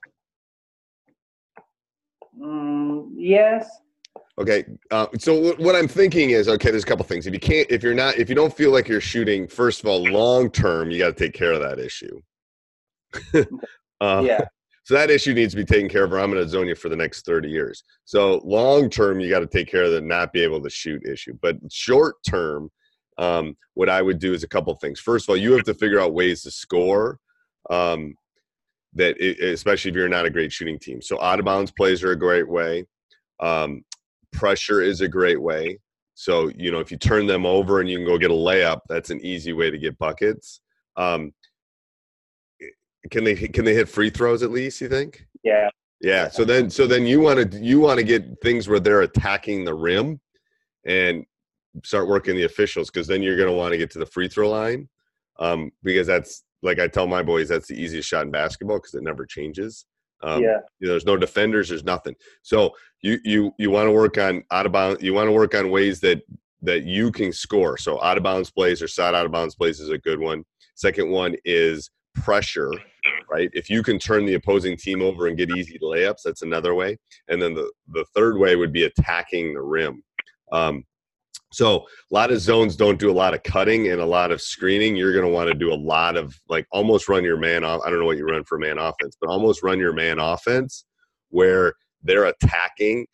Mm, 2.40 3.08
yes. 3.16 3.68
Okay. 4.38 4.64
Uh, 4.90 5.06
so 5.18 5.52
wh- 5.52 5.58
what 5.58 5.74
I'm 5.74 5.88
thinking 5.88 6.30
is, 6.30 6.48
okay, 6.48 6.70
there's 6.70 6.84
a 6.84 6.86
couple 6.86 7.04
things. 7.04 7.26
If 7.26 7.34
you 7.34 7.40
can't, 7.40 7.68
if 7.70 7.82
you're 7.82 7.94
not, 7.94 8.16
if 8.18 8.28
you 8.28 8.34
don't 8.34 8.54
feel 8.54 8.70
like 8.70 8.88
you're 8.88 9.00
shooting, 9.00 9.48
first 9.48 9.80
of 9.80 9.86
all, 9.86 10.02
long 10.04 10.50
term, 10.50 10.90
you 10.90 10.98
got 10.98 11.16
to 11.16 11.24
take 11.24 11.34
care 11.34 11.52
of 11.52 11.60
that 11.60 11.78
issue. 11.78 12.20
uh, 14.00 14.22
Yeah. 14.24 14.44
So 14.84 14.94
that 14.94 15.10
issue 15.10 15.34
needs 15.34 15.52
to 15.52 15.58
be 15.58 15.66
taken 15.66 15.86
care 15.86 16.04
of, 16.04 16.12
or 16.14 16.18
I'm 16.18 16.30
going 16.30 16.42
to 16.42 16.48
zone 16.48 16.66
you 16.66 16.74
for 16.74 16.88
the 16.88 16.96
next 16.96 17.26
30 17.26 17.50
years. 17.50 17.82
So 18.06 18.40
long 18.42 18.88
term, 18.88 19.20
you 19.20 19.28
got 19.28 19.40
to 19.40 19.46
take 19.46 19.68
care 19.68 19.82
of 19.82 19.90
the 19.90 20.00
not 20.00 20.32
be 20.32 20.40
able 20.40 20.62
to 20.62 20.70
shoot 20.70 21.04
issue. 21.04 21.36
But 21.42 21.56
short 21.70 22.16
term, 22.26 22.70
um, 23.18 23.54
what 23.74 23.90
I 23.90 24.00
would 24.00 24.18
do 24.18 24.32
is 24.32 24.44
a 24.44 24.48
couple 24.48 24.74
things. 24.76 24.98
First 24.98 25.26
of 25.26 25.30
all, 25.30 25.36
you 25.36 25.52
have 25.52 25.64
to 25.64 25.74
figure 25.74 26.00
out 26.00 26.14
ways 26.14 26.42
to 26.44 26.50
score. 26.50 27.18
Um, 27.68 28.14
that 28.94 29.16
i 29.20 29.44
especially 29.46 29.90
if 29.90 29.94
you're 29.94 30.08
not 30.08 30.24
a 30.24 30.30
great 30.30 30.52
shooting 30.52 30.78
team. 30.78 31.02
So 31.02 31.20
out 31.20 31.38
of 31.38 31.44
bounds 31.44 31.70
plays 31.70 32.02
are 32.02 32.12
a 32.12 32.18
great 32.18 32.48
way. 32.48 32.86
Um, 33.40 33.84
pressure 34.32 34.80
is 34.80 35.00
a 35.00 35.08
great 35.08 35.40
way. 35.40 35.78
So 36.14 36.50
you 36.56 36.70
know 36.70 36.80
if 36.80 36.90
you 36.90 36.96
turn 36.96 37.26
them 37.26 37.46
over 37.46 37.80
and 37.80 37.88
you 37.88 37.98
can 37.98 38.06
go 38.06 38.18
get 38.18 38.30
a 38.30 38.34
layup, 38.34 38.80
that's 38.88 39.10
an 39.10 39.20
easy 39.24 39.52
way 39.52 39.70
to 39.70 39.78
get 39.78 39.98
buckets. 39.98 40.60
Um, 40.96 41.32
can 43.10 43.24
they 43.24 43.34
can 43.34 43.64
they 43.64 43.74
hit 43.74 43.88
free 43.88 44.10
throws 44.10 44.42
at 44.42 44.50
least? 44.50 44.80
You 44.80 44.88
think? 44.88 45.24
Yeah. 45.42 45.70
Yeah. 46.00 46.28
So 46.28 46.44
then 46.44 46.70
so 46.70 46.86
then 46.86 47.06
you 47.06 47.20
want 47.20 47.52
to 47.52 47.58
you 47.58 47.80
want 47.80 47.98
to 47.98 48.04
get 48.04 48.40
things 48.42 48.68
where 48.68 48.80
they're 48.80 49.02
attacking 49.02 49.64
the 49.64 49.74
rim, 49.74 50.20
and 50.84 51.24
start 51.84 52.08
working 52.08 52.34
the 52.34 52.44
officials 52.44 52.90
because 52.90 53.06
then 53.06 53.22
you're 53.22 53.36
going 53.36 53.48
to 53.48 53.54
want 53.54 53.72
to 53.72 53.78
get 53.78 53.90
to 53.92 53.98
the 53.98 54.06
free 54.06 54.28
throw 54.28 54.50
line, 54.50 54.88
um, 55.38 55.70
because 55.82 56.06
that's 56.06 56.44
like 56.62 56.78
I 56.78 56.88
tell 56.88 57.06
my 57.06 57.22
boys 57.22 57.48
that's 57.48 57.68
the 57.68 57.80
easiest 57.80 58.08
shot 58.08 58.26
in 58.26 58.32
basketball 58.32 58.78
because 58.78 58.94
it 58.94 59.02
never 59.02 59.24
changes. 59.24 59.86
Um, 60.22 60.42
yeah. 60.42 60.58
you 60.80 60.86
know, 60.86 60.92
there's 60.92 61.06
no 61.06 61.16
defenders, 61.16 61.68
there's 61.68 61.84
nothing. 61.84 62.14
So 62.42 62.74
you 63.02 63.18
you 63.24 63.54
you 63.58 63.70
want 63.70 63.86
to 63.86 63.92
work 63.92 64.18
on 64.18 64.42
out 64.50 64.66
of 64.66 64.72
bounds. 64.72 65.02
You 65.02 65.14
want 65.14 65.28
to 65.28 65.32
work 65.32 65.54
on 65.54 65.70
ways 65.70 66.00
that 66.00 66.22
that 66.62 66.84
you 66.84 67.12
can 67.12 67.32
score. 67.32 67.76
So 67.76 68.02
out 68.02 68.16
of 68.16 68.22
bounds 68.22 68.50
plays 68.50 68.82
or 68.82 68.88
side 68.88 69.14
out 69.14 69.26
of 69.26 69.32
bounds 69.32 69.54
plays 69.54 69.80
is 69.80 69.90
a 69.90 69.98
good 69.98 70.18
one. 70.18 70.44
Second 70.74 71.10
one 71.10 71.36
is 71.44 71.90
pressure, 72.14 72.72
right? 73.30 73.50
If 73.52 73.70
you 73.70 73.82
can 73.82 73.98
turn 73.98 74.26
the 74.26 74.34
opposing 74.34 74.76
team 74.76 75.02
over 75.02 75.28
and 75.28 75.36
get 75.36 75.56
easy 75.56 75.78
layups, 75.80 76.22
that's 76.24 76.42
another 76.42 76.74
way. 76.74 76.98
And 77.28 77.40
then 77.40 77.54
the 77.54 77.70
the 77.92 78.04
third 78.14 78.38
way 78.38 78.56
would 78.56 78.72
be 78.72 78.84
attacking 78.84 79.54
the 79.54 79.62
rim. 79.62 80.02
Um, 80.50 80.84
so 81.50 81.76
a 81.78 82.14
lot 82.14 82.30
of 82.30 82.40
zones 82.40 82.76
don't 82.76 82.98
do 82.98 83.10
a 83.10 83.12
lot 83.12 83.32
of 83.34 83.42
cutting 83.42 83.90
and 83.90 84.00
a 84.00 84.06
lot 84.06 84.30
of 84.30 84.40
screening. 84.40 84.96
You're 84.96 85.12
going 85.12 85.24
to 85.24 85.30
want 85.30 85.48
to 85.48 85.54
do 85.54 85.72
a 85.72 85.74
lot 85.74 86.16
of 86.16 86.38
like 86.48 86.66
almost 86.72 87.08
run 87.08 87.24
your 87.24 87.38
man 87.38 87.64
off. 87.64 87.80
I 87.84 87.90
don't 87.90 88.00
know 88.00 88.04
what 88.04 88.18
you 88.18 88.26
run 88.26 88.44
for 88.44 88.58
man 88.58 88.76
offense, 88.78 89.16
but 89.20 89.30
almost 89.30 89.62
run 89.62 89.78
your 89.78 89.94
man 89.94 90.18
offense 90.18 90.84
where 91.30 91.74
they're 92.02 92.26
attacking 92.26 93.06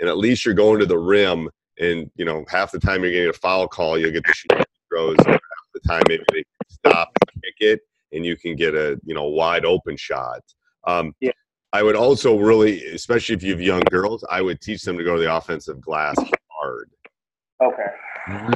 and 0.00 0.08
at 0.08 0.18
least 0.18 0.44
you're 0.44 0.54
going 0.54 0.80
to 0.80 0.86
the 0.86 0.98
rim 0.98 1.48
and 1.78 2.10
you 2.16 2.24
know 2.24 2.44
half 2.48 2.70
the 2.72 2.78
time 2.78 3.02
you're 3.02 3.12
getting 3.12 3.30
a 3.30 3.32
foul 3.32 3.66
call 3.68 3.98
you'll 3.98 4.10
get 4.10 4.24
the 4.26 4.32
shoot 4.32 4.64
throws 4.90 5.16
half 5.26 5.40
the 5.74 5.80
time 5.88 6.02
maybe 6.08 6.24
they 6.32 6.44
stop 6.68 7.10
and 7.20 7.42
kick 7.42 7.54
it 7.60 7.80
and 8.12 8.24
you 8.26 8.36
can 8.36 8.54
get 8.56 8.74
a 8.74 8.98
you 9.04 9.14
know 9.14 9.24
wide 9.24 9.64
open 9.64 9.96
shot 9.96 10.40
um, 10.86 11.14
Yeah. 11.20 11.30
i 11.72 11.82
would 11.82 11.96
also 11.96 12.36
really 12.38 12.84
especially 12.86 13.34
if 13.34 13.42
you 13.42 13.52
have 13.52 13.60
young 13.60 13.82
girls 13.90 14.24
i 14.30 14.42
would 14.42 14.60
teach 14.60 14.82
them 14.82 14.98
to 14.98 15.04
go 15.04 15.16
to 15.16 15.22
the 15.22 15.34
offensive 15.34 15.80
glass 15.80 16.16
hard 16.48 16.90
Okay. 17.62 17.86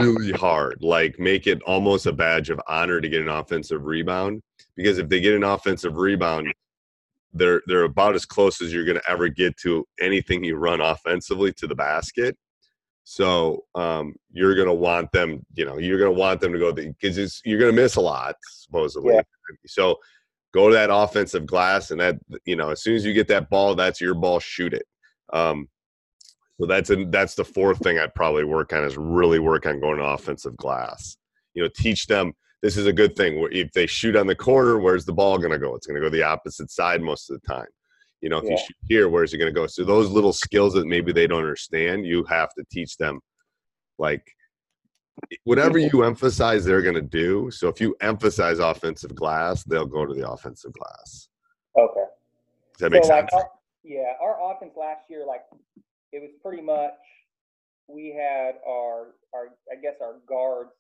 really 0.01 0.33
hard. 0.33 0.79
Like 0.81 1.19
make 1.19 1.47
it 1.47 1.63
almost 1.63 2.07
a 2.07 2.13
badge 2.13 2.51
of 2.51 2.61
honor 2.69 3.01
to 3.01 3.09
get 3.09 3.23
an 3.23 3.29
offensive 3.29 3.85
rebound 3.85 4.43
because 4.77 4.99
if 4.99 5.09
they 5.09 5.21
get 5.21 5.35
an 5.35 5.45
offensive 5.45 5.97
rebound, 5.97 6.53
they're 7.33 7.63
they're 7.67 7.85
about 7.85 8.15
as 8.15 8.25
close 8.25 8.61
as 8.63 8.73
you're 8.73 8.85
going 8.85 8.99
to 8.99 9.11
ever 9.11 9.29
get 9.29 9.57
to 9.59 9.87
anything 10.01 10.43
you 10.43 10.57
run 10.57 10.81
offensively 10.81 11.53
to 11.53 11.67
the 11.67 11.75
basket. 11.75 12.37
So 13.05 13.65
um, 13.77 14.15
you're 14.33 14.57
going 14.57 14.67
to 14.67 14.75
want 14.75 15.13
them, 15.13 15.47
you 15.55 15.65
know, 15.65 15.79
you're 15.79 15.99
going 15.99 16.13
to 16.13 16.19
want 16.19 16.41
them 16.41 16.53
to 16.53 16.59
go 16.59 16.73
because 16.73 17.41
you're 17.45 17.61
going 17.61 17.75
to 17.75 17.81
miss 17.81 17.97
a 17.97 18.01
lot 18.01 18.35
supposedly. 18.43 19.15
Yeah. 19.15 19.23
So 19.67 19.97
go 20.53 20.69
to 20.69 20.75
that 20.75 20.91
offensive 20.93 21.47
glass 21.47 21.91
and 21.91 22.01
that 22.01 22.17
you 22.45 22.57
know 22.57 22.71
as 22.71 22.83
soon 22.83 22.97
as 22.97 23.05
you 23.05 23.13
get 23.13 23.29
that 23.29 23.51
ball, 23.51 23.75
that's 23.75 24.01
your 24.01 24.15
ball. 24.15 24.41
Shoot 24.41 24.75
it. 24.75 24.87
Um, 25.33 25.69
so 26.61 26.67
that's 26.67 26.91
a, 26.91 27.05
that's 27.07 27.35
the 27.35 27.45
fourth 27.45 27.79
thing 27.79 27.99
I'd 27.99 28.15
probably 28.15 28.45
work 28.45 28.73
on 28.73 28.85
is 28.85 28.97
really 28.97 29.39
work 29.39 29.67
on 29.67 29.81
going 29.81 29.99
to 29.99 30.05
offensive 30.05 30.57
glass. 30.57 31.17
You 31.55 31.63
know, 31.63 31.69
teach 31.75 32.07
them 32.07 32.33
this 32.63 32.77
is 32.77 32.87
a 32.87 32.93
good 32.93 33.15
thing. 33.15 33.47
If 33.53 33.73
they 33.73 33.87
shoot 33.87 34.17
on 34.17 34.27
the 34.27 34.35
corner, 34.35 34.79
where's 34.79 35.05
the 35.05 35.13
ball 35.13 35.39
going 35.39 35.53
to 35.53 35.59
go? 35.59 35.75
It's 35.75 35.87
going 35.87 36.01
to 36.01 36.01
go 36.01 36.11
the 36.11 36.23
opposite 36.23 36.71
side 36.71 37.03
most 37.03 37.31
of 37.31 37.41
the 37.41 37.47
time. 37.47 37.67
You 38.23 38.31
know, 38.31 38.39
if 38.39 38.45
you 38.45 38.51
Yeah. 38.51 38.57
shoot 38.57 38.77
here, 38.89 39.09
where's 39.09 39.35
it 39.35 39.39
going 39.39 39.53
to 39.55 39.61
go? 39.61 39.67
So 39.67 39.85
those 39.85 40.11
little 40.11 40.33
skills 40.33 40.73
that 40.75 40.87
maybe 40.87 41.13
they 41.13 41.27
don't 41.27 41.41
understand, 41.41 42.07
you 42.07 42.25
have 42.25 42.53
to 42.55 42.65
teach 42.71 42.97
them. 42.97 43.21
Like 43.99 44.27
whatever 45.45 45.79
you 45.79 46.03
emphasize, 46.03 46.65
they're 46.65 46.83
going 46.83 46.95
to 46.95 47.03
do. 47.03 47.51
So 47.51 47.69
if 47.69 47.81
you 47.81 47.95
emphasize 48.01 48.59
offensive 48.59 49.15
glass, 49.15 49.63
they'll 49.65 49.87
go 49.87 50.07
to 50.07 50.15
the 50.15 50.29
offensive 50.29 50.73
glass. 50.73 51.29
Okay. 51.79 52.01
Does 52.73 52.81
that 52.81 52.91
make 52.91 53.05
sense? 53.05 53.31
our, 53.33 53.49
yeah, 53.85 54.13
our 54.21 54.53
offense 54.53 54.73
last 54.77 55.03
year, 55.09 55.25
like, 55.27 55.43
it 56.17 56.23
was 56.23 56.31
pretty 56.43 56.63
much 56.63 56.97
we 57.89 58.09
had 58.17 58.55
our 58.67 59.15
our 59.35 59.49
I 59.71 59.77
guess 59.81 59.95
our 60.01 60.15
guards 60.27 60.71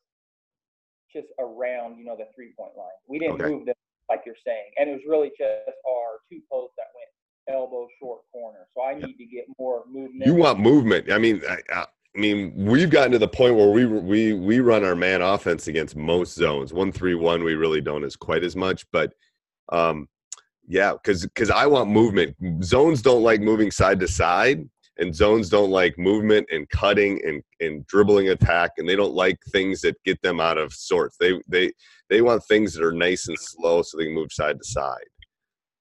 just 1.14 1.28
around 1.38 1.98
you 1.98 2.04
know 2.04 2.16
the 2.16 2.26
three 2.34 2.52
point 2.58 2.72
line. 2.76 2.88
We 3.06 3.18
didn't 3.18 3.34
Okay. 3.34 3.50
move 3.50 3.66
them 3.66 3.74
like 4.08 4.22
you're 4.24 4.40
saying, 4.46 4.70
and 4.78 4.88
it 4.88 4.92
was 4.94 5.02
really 5.06 5.28
just 5.38 5.76
our 5.86 6.20
two 6.30 6.40
posts 6.50 6.74
that 6.78 6.86
went 6.94 7.10
elbow 7.58 7.86
short 8.00 8.22
corner. 8.32 8.66
So 8.74 8.82
I 8.82 8.94
need 8.94 9.16
to 9.18 9.24
get 9.26 9.44
more 9.58 9.84
movement. 9.86 10.26
You 10.26 10.34
want 10.34 10.58
movement. 10.58 11.12
I 11.12 11.18
mean, 11.18 11.42
I, 11.48 11.58
I 11.72 11.86
I 12.16 12.18
mean, 12.18 12.54
we've 12.56 12.88
gotten 12.88 13.12
to 13.12 13.18
the 13.18 13.28
point 13.28 13.56
where 13.56 13.68
we 13.70 13.84
we 13.84 14.32
we 14.32 14.60
run 14.60 14.84
our 14.84 14.96
man 14.96 15.20
offense 15.20 15.68
against 15.68 15.96
most 15.96 16.34
zones. 16.34 16.72
One 16.72 16.90
three 16.90 17.14
one, 17.14 17.44
we 17.44 17.54
really 17.54 17.82
don't 17.82 18.04
as 18.04 18.16
quite 18.16 18.42
as 18.42 18.56
much, 18.56 18.86
but 18.90 19.12
um, 19.70 20.08
yeah, 20.66 20.94
because 20.94 21.24
because 21.24 21.50
I 21.50 21.66
want 21.66 21.90
movement. 21.90 22.34
Zones 22.64 23.02
don't 23.02 23.22
like 23.22 23.40
moving 23.40 23.70
side 23.70 24.00
to 24.00 24.08
side, 24.08 24.68
and 24.98 25.14
zones 25.14 25.48
don't 25.48 25.70
like 25.70 25.98
movement 25.98 26.46
and 26.50 26.68
cutting 26.70 27.20
and 27.24 27.42
and 27.60 27.86
dribbling 27.86 28.30
attack, 28.30 28.72
and 28.78 28.88
they 28.88 28.96
don't 28.96 29.14
like 29.14 29.38
things 29.52 29.80
that 29.82 30.02
get 30.04 30.20
them 30.22 30.40
out 30.40 30.58
of 30.58 30.72
sorts. 30.72 31.16
They 31.18 31.40
they 31.48 31.72
they 32.08 32.22
want 32.22 32.44
things 32.44 32.74
that 32.74 32.84
are 32.84 32.92
nice 32.92 33.28
and 33.28 33.38
slow 33.38 33.82
so 33.82 33.96
they 33.96 34.04
can 34.04 34.14
move 34.14 34.32
side 34.32 34.58
to 34.58 34.64
side. 34.64 35.04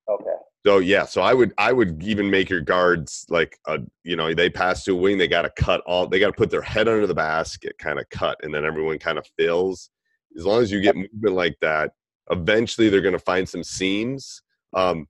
okay. 0.09 0.35
So 0.65 0.79
yeah, 0.79 1.05
so 1.05 1.21
I 1.21 1.33
would 1.33 1.53
I 1.59 1.71
would 1.71 2.01
even 2.01 2.29
make 2.29 2.49
your 2.49 2.61
guards 2.61 3.25
like 3.29 3.55
a 3.67 3.79
you 4.03 4.15
know 4.15 4.33
they 4.33 4.49
pass 4.49 4.83
to 4.85 4.93
a 4.93 4.95
wing 4.95 5.19
they 5.19 5.27
got 5.27 5.43
to 5.43 5.51
cut 5.63 5.81
all 5.85 6.07
they 6.07 6.19
got 6.19 6.27
to 6.27 6.33
put 6.33 6.49
their 6.49 6.61
head 6.61 6.87
under 6.87 7.05
the 7.05 7.13
basket 7.13 7.77
kind 7.77 7.99
of 7.99 8.09
cut 8.09 8.39
and 8.41 8.53
then 8.53 8.65
everyone 8.65 8.97
kind 8.97 9.19
of 9.19 9.27
fills. 9.37 9.91
As 10.35 10.45
long 10.45 10.63
as 10.63 10.71
you 10.71 10.81
get 10.81 10.95
movement 10.95 11.35
like 11.35 11.55
that, 11.61 11.91
eventually 12.31 12.89
they're 12.89 13.01
going 13.01 13.13
to 13.13 13.19
find 13.19 13.47
some 13.47 13.63
seams. 13.63 14.41
Um, 14.73 15.07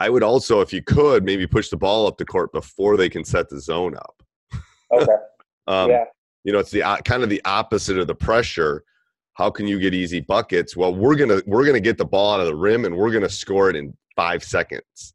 I 0.00 0.08
would 0.08 0.22
also, 0.22 0.62
if 0.62 0.72
you 0.72 0.82
could, 0.82 1.24
maybe 1.24 1.46
push 1.46 1.68
the 1.68 1.76
ball 1.76 2.06
up 2.06 2.16
the 2.16 2.24
court 2.24 2.52
before 2.52 2.96
they 2.96 3.10
can 3.10 3.22
set 3.22 3.50
the 3.50 3.60
zone 3.60 3.94
up. 3.96 4.22
Okay. 4.92 5.06
Um, 5.66 5.90
yeah. 5.90 6.04
you 6.42 6.52
know 6.52 6.58
it's 6.58 6.72
the 6.72 6.82
o- 6.82 6.98
kind 7.04 7.22
of 7.22 7.28
the 7.28 7.40
opposite 7.44 7.96
of 7.96 8.08
the 8.08 8.14
pressure 8.14 8.82
how 9.34 9.50
can 9.50 9.68
you 9.68 9.78
get 9.78 9.94
easy 9.94 10.18
buckets 10.20 10.76
well 10.76 10.92
we're 10.92 11.14
gonna 11.14 11.40
we're 11.46 11.64
gonna 11.64 11.78
get 11.78 11.96
the 11.96 12.04
ball 12.04 12.32
out 12.34 12.40
of 12.40 12.46
the 12.46 12.56
rim 12.56 12.86
and 12.86 12.96
we're 12.96 13.12
gonna 13.12 13.28
score 13.28 13.70
it 13.70 13.76
in 13.76 13.94
five 14.16 14.42
seconds 14.42 15.14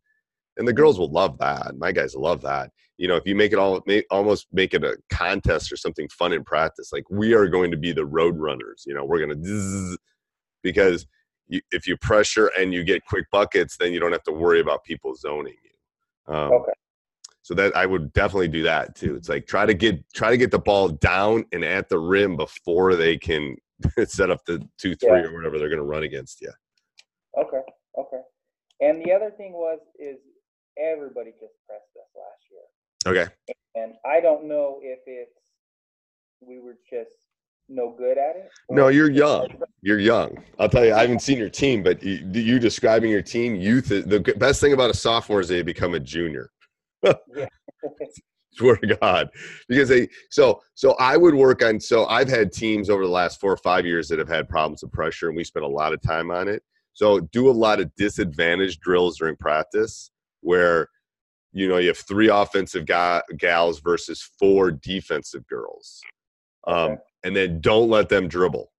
and 0.56 0.66
the 0.66 0.72
girls 0.72 0.98
will 0.98 1.12
love 1.12 1.38
that 1.40 1.74
my 1.78 1.92
guys 1.92 2.16
love 2.16 2.42
that 2.42 2.72
you 2.98 3.08
know 3.08 3.16
if 3.16 3.24
you 3.26 3.36
make 3.36 3.52
it 3.52 3.60
all 3.60 3.82
make, 3.86 4.06
almost 4.12 4.48
make 4.54 4.74
it 4.74 4.84
a 4.84 4.96
contest 5.10 5.72
or 5.74 5.76
something 5.76 6.08
fun 6.10 6.32
in 6.32 6.44
practice 6.44 6.94
like 6.94 7.04
we 7.10 7.34
are 7.34 7.48
going 7.48 7.72
to 7.72 7.78
be 7.78 7.92
the 7.92 8.06
road 8.06 8.38
runners 8.38 8.84
you 8.88 8.94
know 8.94 9.04
we're 9.04 9.20
gonna 9.20 9.36
because 10.64 11.06
you, 11.48 11.62
if 11.72 11.88
you 11.88 11.96
pressure 11.98 12.48
and 12.58 12.74
you 12.74 12.84
get 12.84 13.06
quick 13.06 13.26
buckets 13.32 13.78
then 13.78 13.94
you 13.94 14.00
don't 14.00 14.12
have 14.12 14.24
to 14.24 14.32
worry 14.32 14.60
about 14.60 14.84
people 14.84 15.14
zoning 15.16 15.56
you 15.64 16.34
um, 16.34 16.52
Okay. 16.54 16.72
so 17.42 17.54
that 17.54 17.76
I 17.76 17.86
would 17.86 18.12
definitely 18.14 18.48
do 18.48 18.64
that 18.64 18.96
too. 18.96 19.16
It's 19.16 19.30
like 19.30 19.46
try 19.46 19.66
to 19.68 19.74
get 19.76 20.04
try 20.14 20.32
to 20.32 20.38
get 20.38 20.50
the 20.50 20.58
ball 20.60 20.90
down 20.90 21.46
and 21.52 21.64
at 21.64 21.88
the 21.90 22.00
rim 22.00 22.36
before 22.36 22.96
they 22.96 23.18
can 23.18 23.56
set 24.08 24.32
up 24.32 24.44
the 24.46 24.58
two 24.80 24.96
three 24.96 25.10
Yeah. 25.20 25.26
or 25.28 25.36
whatever 25.36 25.60
they're 25.60 25.70
going 25.70 25.78
to 25.78 25.86
run 25.86 26.02
against 26.04 26.42
you. 26.42 26.52
Okay. 27.38 27.62
Okay. 28.00 28.22
And 28.82 29.06
the 29.06 29.12
other 29.14 29.30
thing 29.38 29.54
was 29.54 29.80
is 30.00 30.18
everybody 30.78 31.32
just 31.40 31.54
pressed 31.68 31.92
us 31.96 32.10
last 32.16 32.44
year. 32.52 32.62
Okay. 33.08 33.32
and 33.76 33.94
I 34.04 34.20
don't 34.22 34.46
know 34.46 34.80
if 34.82 35.00
it's 35.06 35.38
we 36.42 36.60
were 36.60 36.78
just 36.90 37.25
no 37.70 37.96
good 37.98 38.18
at 38.18 38.36
it. 38.36 38.50
No, 38.70 38.88
you're 38.90 39.10
young. 39.12 39.48
You're 39.82 40.00
young. 40.00 40.38
I'll 40.60 40.70
tell 40.70 40.86
you, 40.86 40.94
I 40.94 41.02
haven't 41.02 41.22
seen 41.22 41.38
your 41.38 41.50
team, 41.50 41.84
but 41.84 42.02
you, 42.04 42.20
you 42.34 42.60
describing 42.60 43.10
your 43.12 43.22
team, 43.22 43.56
youth. 43.56 43.92
is- 43.92 44.06
The 44.06 44.20
best 44.38 44.62
thing 44.62 44.74
about 44.74 44.90
a 44.90 44.94
sophomore 44.94 45.40
is 45.42 45.48
they 45.48 45.62
become 45.62 45.94
a 45.96 46.00
junior. 46.00 46.52
Swear 48.54 48.78
to 48.78 48.96
God, 48.96 49.30
because 49.68 49.90
they 49.90 50.08
so 50.30 50.62
so 50.76 50.94
I 50.98 51.18
would 51.18 51.36
work 51.36 51.62
on. 51.62 51.78
So 51.80 52.06
I've 52.06 52.30
had 52.30 52.54
teams 52.54 52.90
over 52.90 53.04
the 53.04 53.12
last 53.12 53.40
four 53.42 53.52
or 53.52 53.58
five 53.58 53.86
years 53.86 54.08
that 54.08 54.18
have 54.18 54.30
had 54.30 54.48
problems 54.48 54.82
with 54.82 54.94
pressure, 54.94 55.28
and 55.28 55.36
we 55.36 55.44
spent 55.44 55.66
a 55.66 55.70
lot 55.70 55.92
of 55.92 56.02
time 56.02 56.32
on 56.32 56.48
it. 56.48 56.64
So 56.94 57.20
do 57.20 57.50
a 57.50 57.52
lot 57.52 57.82
of 57.82 57.94
disadvantage 57.98 58.80
drills 58.80 59.18
during 59.18 59.36
practice, 59.36 60.10
where 60.40 60.88
you 61.52 61.68
know 61.68 61.78
you 61.78 61.90
have 61.90 61.98
three 61.98 62.30
offensive 62.30 62.86
ga- 62.86 63.24
gals 63.38 63.82
versus 63.82 64.22
four 64.40 64.72
defensive 64.72 65.46
girls, 65.48 66.02
um. 66.66 66.98
And 67.26 67.36
then 67.36 67.60
don't 67.60 67.90
let 67.90 68.08
them 68.08 68.30
dribble. 68.30 68.72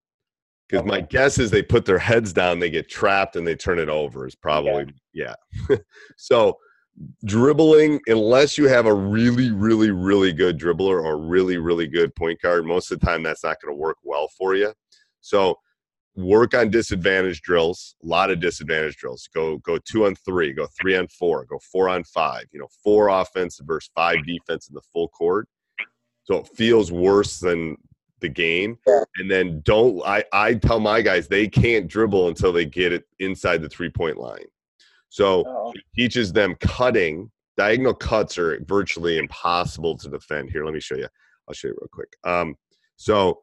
Because 0.69 0.87
my 0.87 1.01
guess 1.01 1.39
is 1.39 1.51
they 1.51 1.63
put 1.63 1.85
their 1.85 1.99
heads 1.99 2.33
down, 2.33 2.59
they 2.59 2.71
get 2.71 2.89
trapped, 2.89 3.37
and 3.37 3.47
they 3.47 3.55
turn 3.55 3.79
it 3.79 3.89
over. 3.89 4.27
Is 4.27 4.35
probably 4.35 4.87
yeah. 5.13 5.35
so 6.17 6.57
dribbling 7.27 8.01
unless 8.07 8.57
you 8.57 8.67
have 8.69 8.87
a 8.87 8.95
really 8.95 9.51
really 9.51 9.91
really 9.91 10.33
good 10.33 10.59
dribbler 10.59 11.05
or 11.05 11.19
really 11.19 11.59
really 11.59 11.87
good 11.87 12.15
point 12.15 12.41
guard 12.41 12.65
most 12.65 12.91
of 12.91 12.99
the 12.99 13.05
time 13.05 13.23
that's 13.23 13.45
not 13.45 13.61
going 13.61 13.71
to 13.71 13.79
work 13.79 13.99
well 14.03 14.29
for 14.29 14.55
you 14.55 14.73
so 15.21 15.55
work 16.15 16.55
on 16.55 16.71
disadvantage 16.71 17.43
drills 17.43 17.97
a 18.03 18.07
lot 18.07 18.31
of 18.31 18.41
disadvantage 18.41 18.97
drills 18.97 19.29
go 19.35 19.59
go 19.59 19.79
two 19.85 20.07
on 20.07 20.15
three 20.15 20.55
go 20.55 20.67
three 20.81 20.97
on 20.97 21.07
four 21.09 21.45
go 21.45 21.59
four 21.71 21.91
on 21.91 22.03
five 22.05 22.45
you 22.51 22.59
know 22.59 22.69
four 22.83 23.09
offense 23.09 23.61
versus 23.63 23.91
five 23.95 24.17
defense 24.27 24.71
in 24.71 24.75
the 24.75 24.81
full 24.91 25.09
court 25.09 25.47
so 26.25 26.39
it 26.39 26.49
feels 26.57 26.91
worse 26.91 27.41
than 27.41 27.77
the 28.21 28.29
game 28.29 28.79
Yeah. 28.87 29.05
and 29.19 29.31
then 29.31 29.61
don't 29.65 30.03
i 30.07 30.25
i 30.33 30.55
tell 30.55 30.81
my 30.81 31.03
guys 31.03 31.29
they 31.29 31.47
can't 31.49 31.87
dribble 31.87 32.29
until 32.29 32.53
they 32.53 32.65
get 32.65 32.93
it 32.93 33.05
inside 33.19 33.61
the 33.63 33.69
three 33.69 33.91
point 33.91 34.19
line 34.19 34.47
so 35.09 35.45
Oh, 35.47 35.73
it 35.75 35.83
teaches 35.95 36.33
them 36.33 36.57
cutting. 36.61 37.31
Diagonal 37.57 37.95
cuts 37.95 38.37
are 38.37 38.59
virtually 38.67 39.17
impossible 39.19 39.97
to 39.99 40.11
defend. 40.11 40.51
Here, 40.51 40.65
let 40.65 40.75
me 40.75 40.81
show 40.81 40.97
you. 40.97 41.07
I'll 41.49 41.55
show 41.55 41.69
you 41.69 41.77
real 41.81 41.89
quick. 41.91 42.09
Um, 42.25 42.55
so 42.97 43.41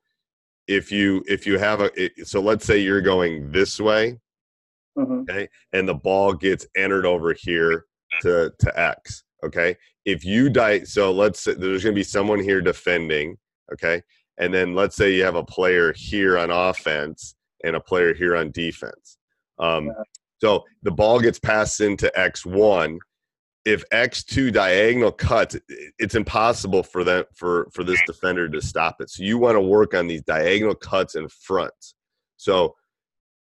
if 0.68 0.92
you 0.92 1.24
if 1.28 1.48
you 1.48 1.58
have 1.58 1.80
a 1.82 1.90
it- 2.00 2.28
so 2.28 2.42
let's 2.42 2.66
say 2.66 2.78
you're 2.80 3.02
going 3.02 3.50
this 3.52 3.80
way 3.80 4.20
mhm. 4.98 5.22
okay 5.24 5.48
and 5.72 5.88
the 5.88 5.94
ball 5.94 6.34
gets 6.34 6.68
entered 6.78 7.06
over 7.06 7.34
here 7.34 7.86
to 8.22 8.52
to 8.60 8.80
x 8.80 9.24
okay 9.44 9.76
if 10.06 10.24
you 10.24 10.50
die 10.50 10.84
so 10.84 11.12
let's 11.12 11.40
say 11.42 11.54
there's 11.54 11.84
going 11.84 11.94
to 11.96 12.00
be 12.00 12.04
someone 12.04 12.40
here 12.40 12.62
defending 12.62 13.36
okay 13.74 14.02
and 14.38 14.54
then 14.54 14.76
let's 14.76 14.96
say 14.96 15.14
you 15.14 15.24
have 15.24 15.36
a 15.36 15.44
player 15.44 15.94
here 15.94 16.38
on 16.38 16.50
offense 16.50 17.36
and 17.64 17.76
a 17.76 17.80
player 17.80 18.14
here 18.14 18.36
on 18.36 18.52
defense. 18.52 19.18
Um, 19.60 19.92
so 20.42 20.64
the 20.82 20.92
ball 20.92 21.20
gets 21.20 21.40
passed 21.40 21.80
into 21.80 22.12
x1 22.18 22.98
if 23.66 23.88
x2 23.92 24.52
diagonal 24.52 25.12
cuts 25.12 25.56
it's 25.98 26.16
impossible 26.16 26.84
for 26.84 27.06
that 27.06 27.28
for 27.34 27.70
for 27.74 27.84
this 27.84 28.02
defender 28.06 28.50
to 28.50 28.62
stop 28.62 28.98
it. 29.00 29.10
So 29.10 29.24
you 29.24 29.38
want 29.38 29.56
to 29.56 29.62
work 29.62 29.94
on 29.94 30.08
these 30.08 30.24
diagonal 30.24 30.76
cuts 30.76 31.16
in 31.16 31.30
front. 31.30 31.74
So 32.38 32.76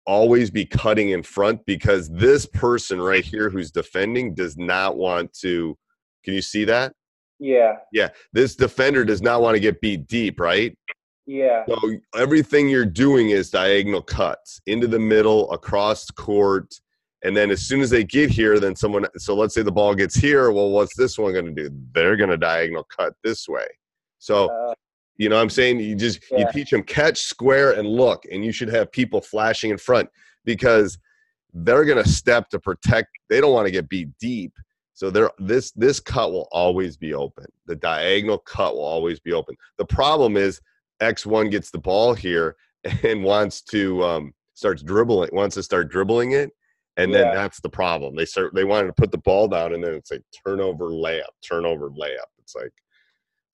always 0.06 0.50
be 0.50 0.64
cutting 0.64 1.10
in 1.10 1.22
front 1.22 1.64
because 1.66 2.08
this 2.08 2.46
person 2.46 3.00
right 3.00 3.24
here 3.24 3.50
who's 3.50 3.70
defending 3.70 4.34
does 4.34 4.56
not 4.56 4.96
want 4.96 5.32
to 5.34 5.76
can 6.24 6.34
you 6.34 6.42
see 6.42 6.64
that 6.64 6.94
Yeah. 7.38 7.76
yeah 7.92 8.08
this 8.32 8.56
defender 8.56 9.04
does 9.04 9.22
not 9.22 9.42
want 9.42 9.54
to 9.54 9.60
get 9.60 9.80
beat 9.80 10.06
deep 10.08 10.40
right 10.40 10.76
Yeah. 11.26 11.64
so 11.68 11.78
everything 12.16 12.68
you're 12.68 12.84
doing 12.84 13.30
is 13.30 13.50
diagonal 13.50 14.02
cuts 14.02 14.60
into 14.66 14.86
the 14.86 14.98
middle 14.98 15.50
across 15.52 16.10
court 16.10 16.74
and 17.24 17.36
then 17.36 17.50
as 17.50 17.62
soon 17.62 17.80
as 17.80 17.90
they 17.90 18.04
get 18.04 18.30
here 18.30 18.58
then 18.58 18.74
someone 18.74 19.06
so 19.16 19.34
let's 19.34 19.54
say 19.54 19.62
the 19.62 19.72
ball 19.72 19.94
gets 19.94 20.14
here 20.14 20.50
well 20.50 20.70
what's 20.70 20.96
this 20.96 21.18
one 21.18 21.32
going 21.32 21.46
to 21.46 21.52
do 21.52 21.70
they're 21.92 22.16
going 22.16 22.30
to 22.30 22.36
diagonal 22.36 22.86
cut 22.96 23.12
this 23.22 23.48
way 23.48 23.66
so 24.18 24.48
Uh, 24.50 24.74
you 25.20 25.28
know 25.28 25.34
what 25.34 25.42
I'm 25.42 25.50
saying? 25.50 25.80
You 25.80 25.96
just 25.96 26.20
you 26.30 26.46
teach 26.52 26.70
them 26.70 26.84
catch, 26.84 27.18
square, 27.18 27.72
and 27.72 27.88
look, 27.88 28.24
and 28.30 28.44
you 28.44 28.52
should 28.52 28.68
have 28.68 28.92
people 28.92 29.20
flashing 29.20 29.72
in 29.72 29.76
front 29.76 30.08
because 30.44 30.96
they're 31.52 31.84
gonna 31.84 32.04
step 32.06 32.48
to 32.50 32.60
protect. 32.60 33.08
They 33.28 33.40
don't 33.40 33.52
want 33.52 33.66
to 33.66 33.72
get 33.72 33.88
beat 33.88 34.10
deep. 34.20 34.52
So 34.98 35.10
there 35.10 35.30
this 35.38 35.70
this 35.76 36.00
cut 36.00 36.32
will 36.32 36.48
always 36.50 36.96
be 36.96 37.14
open. 37.14 37.44
The 37.66 37.76
diagonal 37.76 38.38
cut 38.38 38.74
will 38.74 38.82
always 38.84 39.20
be 39.20 39.32
open. 39.32 39.54
The 39.76 39.84
problem 39.84 40.36
is 40.36 40.60
X1 41.00 41.52
gets 41.52 41.70
the 41.70 41.78
ball 41.78 42.14
here 42.14 42.56
and 43.04 43.22
wants 43.22 43.62
to 43.70 44.02
um 44.02 44.34
starts 44.54 44.82
dribbling, 44.82 45.30
wants 45.32 45.54
to 45.54 45.62
start 45.62 45.88
dribbling 45.88 46.32
it. 46.32 46.50
And 46.96 47.14
then 47.14 47.26
Yeah. 47.28 47.32
that's 47.34 47.60
the 47.60 47.68
problem. 47.68 48.16
They 48.16 48.24
start 48.24 48.56
they 48.56 48.64
wanted 48.64 48.88
to 48.88 48.92
put 48.92 49.12
the 49.12 49.18
ball 49.18 49.46
down 49.46 49.72
and 49.72 49.84
then 49.84 49.94
it's 49.94 50.10
like 50.10 50.22
turnover 50.44 50.86
layup, 50.86 51.30
turnover 51.48 51.90
layup. 51.90 52.26
It's 52.40 52.56
like 52.56 52.72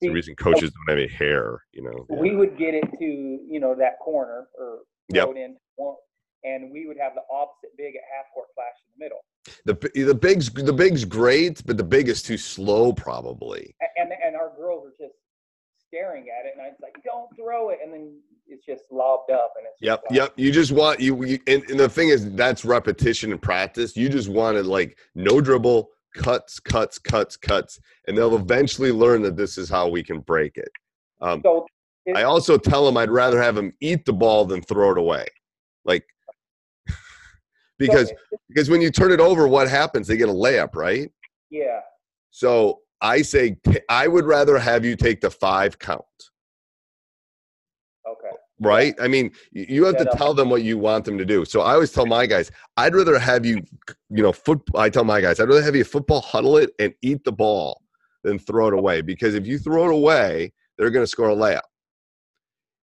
the 0.01 0.09
reason 0.09 0.35
coaches 0.35 0.71
don't 0.71 0.97
have 0.97 0.97
any 0.97 1.07
hair, 1.07 1.61
you 1.73 1.83
know. 1.83 2.07
we 2.09 2.35
would 2.35 2.57
get 2.57 2.73
it 2.73 2.85
to 2.97 3.05
you 3.05 3.59
know 3.59 3.75
that 3.75 3.99
corner 3.99 4.47
or 4.59 4.79
Yep. 5.13 5.35
in 5.37 5.57
one, 5.75 5.95
and 6.45 6.71
we 6.71 6.85
would 6.87 6.97
have 6.97 7.13
the 7.15 7.21
opposite 7.31 7.75
big 7.77 7.95
at 7.95 8.01
half 8.15 8.25
court 8.33 8.47
flash 8.55 8.75
in 8.85 8.93
the 8.97 9.05
middle. 9.05 9.25
The 9.65 10.05
the 10.07 10.15
big's 10.15 10.49
the 10.51 10.73
big's 10.73 11.03
great, 11.05 11.65
but 11.65 11.77
the 11.77 11.83
big 11.83 12.07
is 12.07 12.21
too 12.21 12.37
slow 12.37 12.93
probably. 12.93 13.75
And 13.97 14.11
and 14.23 14.35
our 14.35 14.51
girls 14.55 14.87
are 14.87 15.05
just 15.05 15.15
staring 15.87 16.27
at 16.29 16.45
it, 16.45 16.53
and 16.57 16.65
it's 16.67 16.81
like, 16.81 16.95
don't 17.03 17.27
throw 17.35 17.69
it, 17.69 17.79
and 17.83 17.93
then 17.93 18.17
it's 18.47 18.65
just 18.65 18.83
lobbed 18.91 19.31
up, 19.31 19.53
and 19.57 19.65
it's 19.65 19.81
Yep, 19.81 20.03
like, 20.09 20.17
yep. 20.17 20.33
You 20.35 20.51
just 20.51 20.71
want 20.71 20.99
you, 20.99 21.23
you 21.25 21.39
and, 21.47 21.63
and 21.69 21.79
the 21.79 21.89
thing 21.89 22.09
is 22.09 22.31
that's 22.33 22.65
repetition 22.65 23.31
and 23.31 23.41
practice. 23.41 23.95
You 23.95 24.09
just 24.09 24.29
want 24.29 24.57
to 24.57 24.63
like 24.63 24.97
no 25.15 25.41
dribble, 25.41 25.89
cuts, 26.15 26.59
cuts, 26.59 26.97
cuts, 26.97 27.37
cuts, 27.37 27.79
and 28.07 28.17
they'll 28.17 28.35
eventually 28.35 28.91
learn 28.91 29.21
that 29.23 29.35
this 29.35 29.57
is 29.57 29.69
how 29.69 29.87
we 29.87 30.03
can 30.03 30.19
break 30.19 30.57
it. 30.57 30.69
Um, 31.21 31.41
So 31.43 31.65
it- 32.05 32.15
I 32.15 32.23
also 32.23 32.57
tell 32.57 32.85
them 32.85 32.97
I'd 32.97 33.09
rather 33.09 33.41
have 33.41 33.55
them 33.55 33.73
eat 33.79 34.05
the 34.05 34.13
ball 34.13 34.45
than 34.45 34.61
throw 34.61 34.91
it 34.91 34.97
away, 34.97 35.25
like 35.85 36.05
because 37.77 38.11
because 38.49 38.69
when 38.69 38.81
you 38.81 38.91
turn 38.91 39.11
it 39.11 39.19
over, 39.19 39.47
what 39.47 39.67
happens? 39.69 40.07
They 40.07 40.17
get 40.17 40.29
a 40.29 40.33
layup, 40.33 40.75
right? 40.75 41.09
yeah, 41.49 41.79
So 42.31 42.79
I 43.01 43.21
say 43.21 43.57
I 43.89 44.07
would 44.07 44.25
rather 44.25 44.57
have 44.57 44.83
you 44.85 44.95
take 44.95 45.21
the 45.21 45.29
five 45.29 45.77
count, 45.79 46.03
okay, 48.07 48.35
right? 48.59 48.95
I 48.99 49.07
mean, 49.07 49.31
you 49.51 49.85
have 49.85 49.97
to 49.97 50.09
up. 50.09 50.17
tell 50.17 50.33
them 50.33 50.49
what 50.49 50.63
you 50.63 50.77
want 50.77 51.05
them 51.05 51.17
to 51.17 51.25
do. 51.25 51.45
So 51.45 51.61
I 51.61 51.73
always 51.73 51.91
tell 51.91 52.05
my 52.05 52.25
guys, 52.25 52.51
I'd 52.77 52.95
rather 52.95 53.17
have 53.19 53.45
you, 53.45 53.61
you 54.09 54.23
know, 54.23 54.31
foot. 54.33 54.61
I 54.75 54.89
tell 54.89 55.03
my 55.03 55.21
guys, 55.21 55.39
I'd 55.39 55.47
rather 55.49 55.61
have 55.61 55.75
you 55.75 55.83
football 55.83 56.21
huddle 56.21 56.57
it 56.57 56.71
and 56.79 56.93
eat 57.01 57.23
the 57.23 57.31
ball 57.31 57.81
than 58.23 58.39
throw 58.39 58.67
it 58.67 58.73
away 58.81 59.01
because 59.01 59.35
if 59.35 59.45
you 59.45 59.57
throw 59.59 59.85
it 59.85 59.93
away, 59.93 60.51
they're 60.77 60.89
going 60.89 61.03
to 61.03 61.07
score 61.07 61.29
a 61.29 61.35
layup. 61.35 61.61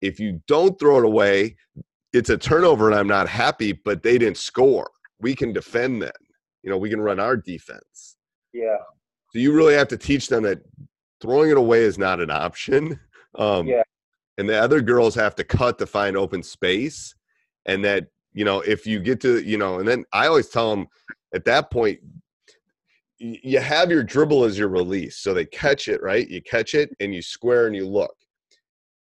If 0.01 0.19
you 0.19 0.41
don't 0.47 0.77
throw 0.79 0.99
it 0.99 1.05
away, 1.05 1.55
it's 2.15 2.29
a 2.29 2.37
turnover 2.37 2.89
and 2.89 2.97
I'm 2.97 3.07
not 3.07 3.27
happy, 3.27 3.73
but 3.73 4.01
they 4.01 4.17
didn't 4.17 4.37
score. 4.37 4.89
We 5.19 5.35
can 5.35 5.51
defend 5.51 6.01
then. 6.01 6.11
You 6.63 6.69
know, 6.69 6.77
we 6.77 6.89
can 6.89 7.01
run 7.01 7.19
our 7.19 7.35
defense. 7.35 8.15
yeah, 8.53 8.77
So 9.31 9.39
you 9.39 9.53
really 9.53 9.75
have 9.75 9.89
to 9.89 9.97
teach 9.97 10.29
them 10.29 10.43
that 10.43 10.59
throwing 11.21 11.51
it 11.51 11.57
away 11.57 11.81
is 11.81 11.97
not 11.97 12.19
an 12.21 12.31
option. 12.31 12.99
Um, 13.37 13.67
Yeah. 13.67 13.83
And 14.37 14.47
the 14.47 14.57
other 14.57 14.79
girls 14.79 15.13
have 15.15 15.35
to 15.35 15.43
cut 15.43 15.77
to 15.79 15.85
find 15.85 16.15
open 16.15 16.41
space. 16.41 17.13
And 17.65 17.83
that, 17.83 18.07
you 18.31 18.45
know, 18.45 18.61
if 18.61 18.87
you 18.87 19.01
get 19.01 19.19
to, 19.21 19.43
you 19.43 19.57
know, 19.57 19.79
and 19.79 19.85
then 19.85 20.05
I 20.13 20.27
always 20.27 20.47
tell 20.47 20.69
them 20.73 20.87
at 21.33 21.43
that 21.43 21.69
point, 21.69 21.99
you 23.17 23.59
have 23.59 23.91
your 23.91 24.03
dribble 24.03 24.45
as 24.45 24.57
your 24.57 24.69
release. 24.69 25.17
So 25.17 25.33
they 25.33 25.43
catch 25.45 25.89
it, 25.89 26.01
right? 26.01 26.29
You 26.29 26.41
catch 26.41 26.75
it 26.75 26.95
and 27.01 27.13
you 27.13 27.21
square 27.21 27.67
and 27.67 27.75
you 27.75 27.85
look. 27.85 28.15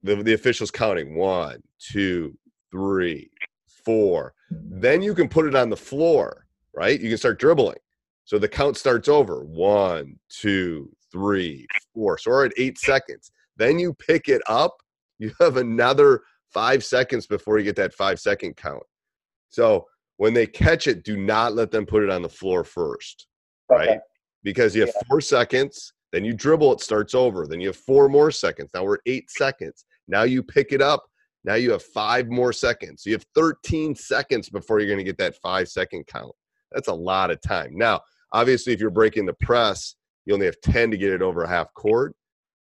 The, 0.03 0.17
the 0.17 0.35
official's 0.35 0.73
counting 0.73 1.15
one, 1.17 1.63
two, 1.79 2.37
three, 2.71 3.31
four. 3.85 4.35
Mm-hmm. 4.53 4.81
Then 4.81 5.03
you 5.03 5.15
can 5.15 5.29
put 5.29 5.47
it 5.47 5.55
on 5.55 5.71
the 5.71 5.77
floor, 5.77 6.47
right? 6.75 7.01
You 7.01 7.09
can 7.09 7.19
start 7.19 7.39
dribbling. 7.39 7.79
So 8.25 8.39
the 8.39 8.49
count 8.49 8.77
starts 8.77 9.09
over 9.09 9.45
one, 9.45 10.19
two, 10.29 10.91
three, 11.11 11.67
four. 11.95 12.19
So 12.19 12.31
we're 12.31 12.47
at 12.47 12.53
eight 12.59 12.79
seconds. 12.79 13.31
Then 13.57 13.79
you 13.79 13.95
pick 13.95 14.29
it 14.29 14.43
up. 14.49 14.77
You 15.19 15.33
have 15.41 15.57
another 15.57 16.23
five 16.53 16.85
seconds 16.85 17.27
before 17.27 17.59
you 17.59 17.65
get 17.65 17.77
that 17.77 17.95
five 17.95 18.21
second 18.21 18.57
count. 18.57 18.83
So 19.49 19.87
when 20.19 20.35
they 20.35 20.47
catch 20.47 20.87
it, 20.87 21.05
do 21.05 21.17
not 21.17 21.55
let 21.55 21.71
them 21.71 21.87
put 21.87 22.03
it 22.03 22.11
on 22.11 22.23
the 22.23 22.29
floor 22.29 22.65
first, 22.65 23.27
right? 23.69 23.89
Okay. 23.89 23.99
Because 24.43 24.75
you 24.75 24.83
have 24.83 24.93
four 25.09 25.21
seconds. 25.21 25.93
Then 26.13 26.25
you 26.25 26.33
dribble, 26.33 26.73
it 26.73 26.81
starts 26.81 27.15
over. 27.15 27.47
Then 27.47 27.61
you 27.61 27.69
have 27.69 27.77
four 27.77 28.09
more 28.09 28.31
seconds. 28.31 28.71
Now 28.75 28.85
we're 28.85 28.95
at 28.95 29.01
eight 29.07 29.31
seconds. 29.31 29.85
Now 30.07 30.23
you 30.23 30.43
pick 30.43 30.73
it 30.73 30.81
up. 30.81 31.05
Now 31.49 31.55
you 31.55 31.73
have 31.73 31.83
five 31.83 32.29
more 32.29 32.53
seconds. 32.53 33.07
You 33.07 33.15
have 33.15 33.25
13 33.35 33.95
seconds 33.95 34.51
before 34.51 34.81
you're 34.81 34.87
going 34.87 34.99
to 34.99 35.05
get 35.05 35.17
that 35.17 35.35
five 35.37 35.71
second 35.71 36.07
count. 36.07 36.35
That's 36.73 36.89
a 36.89 36.93
lot 36.93 37.31
of 37.31 37.41
time. 37.41 37.71
Now, 37.73 38.03
obviously, 38.33 38.75
if 38.75 38.81
you're 38.81 38.91
breaking 38.91 39.25
the 39.25 39.33
press, 39.33 39.95
you 40.27 40.35
only 40.35 40.45
have 40.45 40.61
10 40.61 40.91
to 40.91 40.99
get 40.99 41.11
it 41.11 41.23
over 41.23 41.47
half 41.47 41.73
court. 41.73 42.15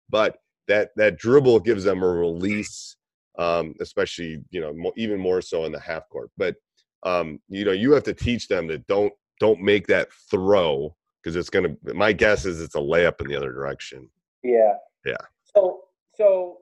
But 0.08 0.38
that 0.68 0.88
that 0.96 1.18
dribble 1.18 1.60
gives 1.60 1.84
them 1.84 2.02
a 2.02 2.08
release, 2.08 2.96
um, 3.38 3.74
especially 3.82 4.42
you 4.48 4.62
know 4.62 4.92
even 4.96 5.20
more 5.20 5.42
so 5.42 5.66
in 5.66 5.72
the 5.72 5.80
half 5.80 6.08
court. 6.08 6.30
But 6.38 6.56
um, 7.02 7.40
you 7.50 7.66
know 7.66 7.72
you 7.72 7.92
have 7.92 8.04
to 8.04 8.14
teach 8.14 8.48
them 8.48 8.68
that 8.68 8.86
don't 8.86 9.12
don't 9.38 9.60
make 9.60 9.86
that 9.88 10.08
throw 10.30 10.96
because 11.22 11.36
it's 11.36 11.50
gonna. 11.50 11.76
My 11.82 12.14
guess 12.14 12.46
is 12.46 12.62
it's 12.62 12.74
a 12.74 12.78
layup 12.78 13.20
in 13.20 13.26
the 13.26 13.36
other 13.36 13.52
direction. 13.52 14.08
yeah, 14.42 14.76
Yeah. 15.04 15.18
So, 15.54 15.80
so 16.14 16.60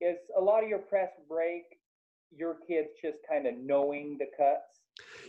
is 0.00 0.16
a 0.36 0.40
lot 0.40 0.62
of 0.62 0.68
your 0.68 0.78
press 0.78 1.10
break 1.28 1.64
your 2.34 2.56
kids 2.66 2.88
just 3.02 3.18
kind 3.28 3.46
of 3.46 3.54
knowing 3.56 4.18
the 4.18 4.26
cuts? 4.36 4.80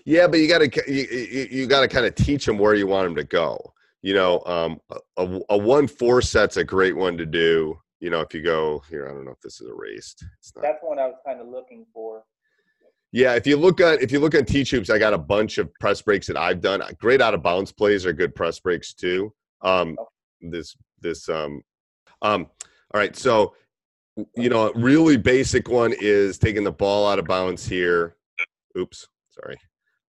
Yeah, 0.05 0.27
but 0.27 0.39
you 0.39 0.47
got 0.47 0.59
to 0.59 0.91
you, 0.91 1.47
you, 1.51 1.67
got 1.67 1.81
to 1.81 1.87
kind 1.87 2.05
of 2.05 2.15
teach 2.15 2.45
them 2.45 2.57
where 2.57 2.73
you 2.73 2.87
want 2.87 3.05
them 3.05 3.15
to 3.15 3.23
go. 3.23 3.73
You 4.01 4.13
know, 4.13 4.41
um, 4.45 4.79
a, 5.17 5.41
a- 5.49 5.57
one 5.57 5.87
four 5.87 6.21
set's 6.21 6.57
a 6.57 6.63
great 6.63 6.95
one 6.95 7.17
to 7.17 7.25
do. 7.25 7.77
You 7.99 8.09
know, 8.09 8.21
if 8.21 8.33
you 8.33 8.41
go 8.41 8.83
here, 8.89 9.07
I 9.09 9.13
don't 9.13 9.25
know 9.25 9.31
if 9.31 9.41
this 9.41 9.59
is 9.59 9.67
erased. 9.67 10.23
It's 10.39 10.55
not. 10.55 10.61
That's 10.61 10.79
what 10.81 10.99
I 10.99 11.07
was 11.07 11.17
kind 11.25 11.41
of 11.41 11.47
looking 11.47 11.85
for. 11.93 12.23
Yeah, 13.11 13.33
if 13.35 13.47
you 13.47 13.57
look 13.57 13.81
at 13.81 14.01
if 14.01 14.11
you 14.11 14.19
look 14.19 14.35
at 14.35 14.47
Teachhoops, 14.47 14.89
I 14.89 14.99
got 14.99 15.13
a 15.13 15.17
bunch 15.17 15.57
of 15.57 15.73
press 15.75 16.01
breaks 16.01 16.27
that 16.27 16.37
I've 16.37 16.61
done. 16.61 16.81
Great 16.99 17.21
out 17.21 17.33
of 17.33 17.41
bounds 17.41 17.71
plays 17.71 18.05
are 18.05 18.13
good 18.13 18.35
press 18.35 18.59
breaks 18.59 18.93
too. 18.93 19.33
Um, 19.61 19.97
this 20.41 20.77
this 21.01 21.27
um, 21.27 21.61
um, 22.21 22.47
all 22.93 22.99
right. 22.99 23.15
So 23.15 23.55
you 24.35 24.49
know, 24.49 24.69
a 24.69 24.79
really 24.79 25.17
basic 25.17 25.69
one 25.69 25.93
is 25.99 26.37
taking 26.37 26.63
the 26.63 26.71
ball 26.71 27.07
out 27.07 27.19
of 27.19 27.25
bounds 27.25 27.67
here. 27.67 28.15
Oops, 28.77 29.07
sorry. 29.29 29.57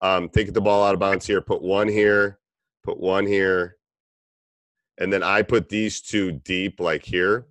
Um, 0.01 0.29
taking 0.29 0.53
the 0.53 0.61
ball 0.61 0.85
out 0.85 0.95
of 0.95 1.01
bounds 1.01 1.27
here. 1.27 1.41
Put 1.41 1.63
one 1.63 1.89
here. 1.89 2.39
Put 2.85 2.99
one 2.99 3.27
here. 3.27 3.77
And 4.99 5.13
then 5.13 5.23
I 5.23 5.43
put 5.43 5.69
these 5.69 6.01
two 6.01 6.33
deep, 6.33 6.81
like 6.81 7.05
here 7.05 7.47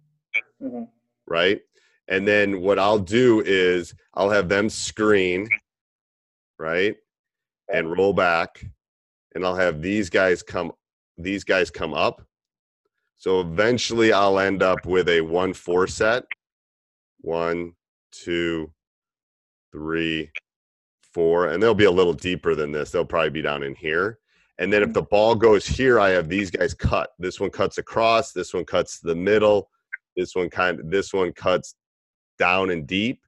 hmm 0.60 0.84
right? 1.28 1.60
And 2.08 2.28
then 2.28 2.62
what 2.62 2.80
I'll 2.80 3.00
do 3.00 3.44
is 3.46 3.94
I'll 4.14 4.30
have 4.30 4.48
them 4.48 4.70
screen, 4.70 5.50
right? 6.58 6.96
And 7.72 7.92
roll 7.92 8.14
back. 8.14 8.66
And 9.36 9.46
I'll 9.46 9.56
have 9.56 9.82
these 9.82 10.10
guys 10.10 10.42
come 10.42 10.72
these 11.18 11.44
guys 11.44 11.70
come 11.70 11.94
up. 11.94 12.26
So 13.18 13.42
eventually 13.42 14.14
I'll 14.14 14.40
end 14.40 14.64
up 14.64 14.86
with 14.86 15.10
a 15.10 15.22
one 15.22 15.54
four 15.54 15.88
set. 15.88 16.24
One, 17.22 17.74
two, 18.12 18.72
three, 19.72 20.32
four. 21.14 21.48
And 21.48 21.62
they'll 21.62 21.74
be 21.74 21.86
a 21.86 21.92
little 21.92 22.14
deeper 22.14 22.56
than 22.56 22.72
this. 22.72 22.92
They'll 22.92 23.06
probably 23.06 23.30
be 23.30 23.42
down 23.42 23.64
in 23.64 23.76
here. 23.76 24.20
And 24.60 24.72
then 24.72 24.82
if 24.82 24.90
mm-hmm. 24.90 24.94
the 24.94 25.02
ball 25.04 25.36
goes 25.36 25.66
here, 25.66 26.00
I 26.00 26.10
have 26.10 26.30
these 26.30 26.50
guys 26.52 26.74
cut. 26.74 27.12
This 27.20 27.40
one 27.40 27.50
cuts 27.50 27.78
across, 27.78 28.32
this 28.32 28.54
one 28.54 28.66
cuts 28.66 29.00
the 29.00 29.16
middle, 29.16 29.70
this 30.16 30.36
one 30.36 30.50
kind 30.50 30.80
of 30.80 30.90
this 30.90 31.14
one 31.14 31.32
cuts 31.34 31.76
down 32.40 32.72
and 32.72 32.88
deep. 32.88 33.22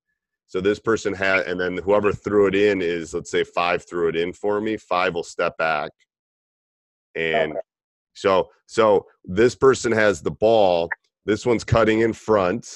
So 0.47 0.60
this 0.60 0.80
person 0.80 1.13
had, 1.13 1.41
and 1.41 1.60
then 1.60 1.78
whoever 1.78 2.12
threw 2.12 2.47
it 2.47 2.56
in 2.56 2.82
is, 2.82 3.13
let's 3.13 3.30
say, 3.30 3.43
five 3.43 3.88
threw 3.88 4.10
it 4.10 4.15
in 4.15 4.34
for 4.34 4.60
me. 4.60 4.78
Five 4.78 5.13
will 5.13 5.23
step 5.23 5.56
back, 5.58 5.91
and 7.15 7.52
Okay. 7.52 7.62
so 8.13 8.49
so 8.65 9.06
this 9.23 9.54
person 9.56 9.91
has 9.91 10.21
the 10.21 10.32
ball. 10.32 10.89
This 11.25 11.45
one's 11.45 11.63
cutting 11.63 12.02
in 12.02 12.13
front, 12.13 12.75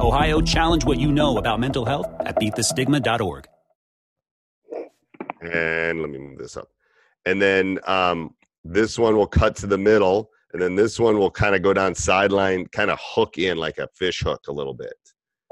Ohio, 0.00 0.40
challenge 0.40 0.84
what 0.84 0.98
you 0.98 1.12
know 1.12 1.36
about 1.36 1.60
mental 1.60 1.84
health 1.84 2.06
at 2.20 2.36
beatthestigma.org. 2.36 3.46
And 5.42 6.00
let 6.00 6.10
me 6.10 6.18
move 6.18 6.38
this 6.38 6.56
up. 6.56 6.68
And 7.26 7.40
then 7.40 7.78
um, 7.86 8.34
this 8.64 8.98
one 8.98 9.16
will 9.16 9.26
cut 9.26 9.56
to 9.56 9.66
the 9.66 9.78
middle, 9.78 10.30
and 10.52 10.60
then 10.60 10.74
this 10.74 10.98
one 10.98 11.18
will 11.18 11.30
kind 11.30 11.54
of 11.54 11.62
go 11.62 11.72
down 11.72 11.94
sideline, 11.94 12.66
kind 12.66 12.90
of 12.90 12.98
hook 13.00 13.38
in 13.38 13.58
like 13.58 13.78
a 13.78 13.88
fish 13.94 14.20
hook 14.20 14.40
a 14.48 14.52
little 14.52 14.74
bit. 14.74 14.94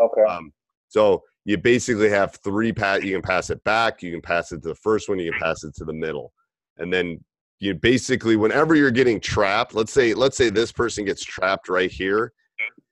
Okay. 0.01 0.23
Um, 0.23 0.53
so 0.89 1.23
you 1.45 1.59
basically 1.59 2.09
have 2.11 2.39
three 2.43 2.73
pass. 2.73 3.03
You 3.03 3.13
can 3.13 3.23
pass 3.23 3.51
it 3.51 3.63
back. 3.65 4.03
You 4.03 4.11
can 4.11 4.23
pass 4.23 4.53
it 4.53 4.63
to 4.63 4.69
the 4.69 4.75
first 4.75 5.09
one. 5.09 5.19
You 5.19 5.31
can 5.31 5.41
pass 5.41 5.65
it 5.65 5.75
to 5.77 5.85
the 5.85 5.93
middle, 5.93 6.33
and 6.79 6.93
then 6.93 7.23
you 7.61 7.75
basically, 7.75 8.37
whenever 8.37 8.75
you're 8.75 8.91
getting 8.91 9.21
trapped, 9.21 9.75
let's 9.75 9.93
say, 9.93 10.15
let's 10.15 10.37
say 10.37 10.49
this 10.49 10.71
person 10.71 11.05
gets 11.05 11.25
trapped 11.25 11.69
right 11.69 11.91
here. 11.91 12.33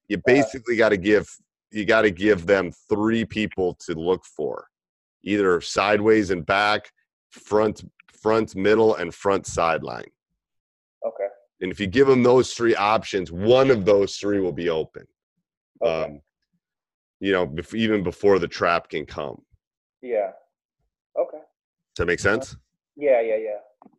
You 0.08 0.20
basically 0.24 0.76
got 0.76 0.90
to 0.90 0.96
give 0.96 1.28
you 1.70 1.84
got 1.84 2.02
to 2.02 2.10
give 2.10 2.46
them 2.46 2.72
three 2.88 3.24
people 3.24 3.76
to 3.86 3.94
look 3.94 4.24
for, 4.24 4.68
either 5.22 5.60
sideways 5.60 6.30
and 6.30 6.44
back, 6.46 6.90
front, 7.30 7.84
front, 8.12 8.54
middle, 8.56 8.94
and 8.96 9.14
front 9.14 9.46
sideline. 9.46 10.10
okay. 11.06 11.26
And 11.60 11.72
if 11.72 11.80
you 11.80 11.86
give 11.86 12.06
them 12.06 12.22
those 12.22 12.52
three 12.52 12.74
options, 12.76 13.32
one 13.32 13.70
of 13.70 13.84
those 13.84 14.16
three 14.16 14.40
will 14.40 14.52
be 14.52 14.68
open. 14.68 15.06
Okay. 15.82 16.04
Um, 16.04 16.20
you 17.20 17.32
know, 17.32 17.46
bef- 17.46 17.74
even 17.74 18.02
before 18.02 18.38
the 18.38 18.48
trap 18.48 18.88
can 18.90 19.06
come. 19.06 19.42
yeah. 20.02 20.32
Okay. 21.18 21.38
Does 21.38 21.96
that 21.96 22.06
make 22.06 22.20
sense? 22.20 22.56
Yeah, 22.94 23.22
yeah, 23.22 23.36
yeah. 23.36 23.90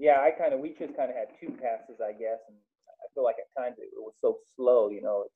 Yeah, 0.00 0.20
I 0.20 0.32
kind 0.32 0.52
of 0.52 0.58
we 0.60 0.70
just 0.70 0.96
kind 0.96 1.08
of 1.08 1.16
had 1.16 1.28
two 1.40 1.50
passes, 1.62 2.00
I 2.04 2.10
guess, 2.12 2.38
and 2.48 2.56
I 2.88 3.06
feel 3.14 3.22
like 3.22 3.36
at 3.38 3.62
times 3.62 3.76
it 3.78 3.90
was 3.96 4.14
so 4.20 4.38
slow. 4.56 4.90
You 4.90 5.02
know, 5.02 5.22
it's 5.26 5.34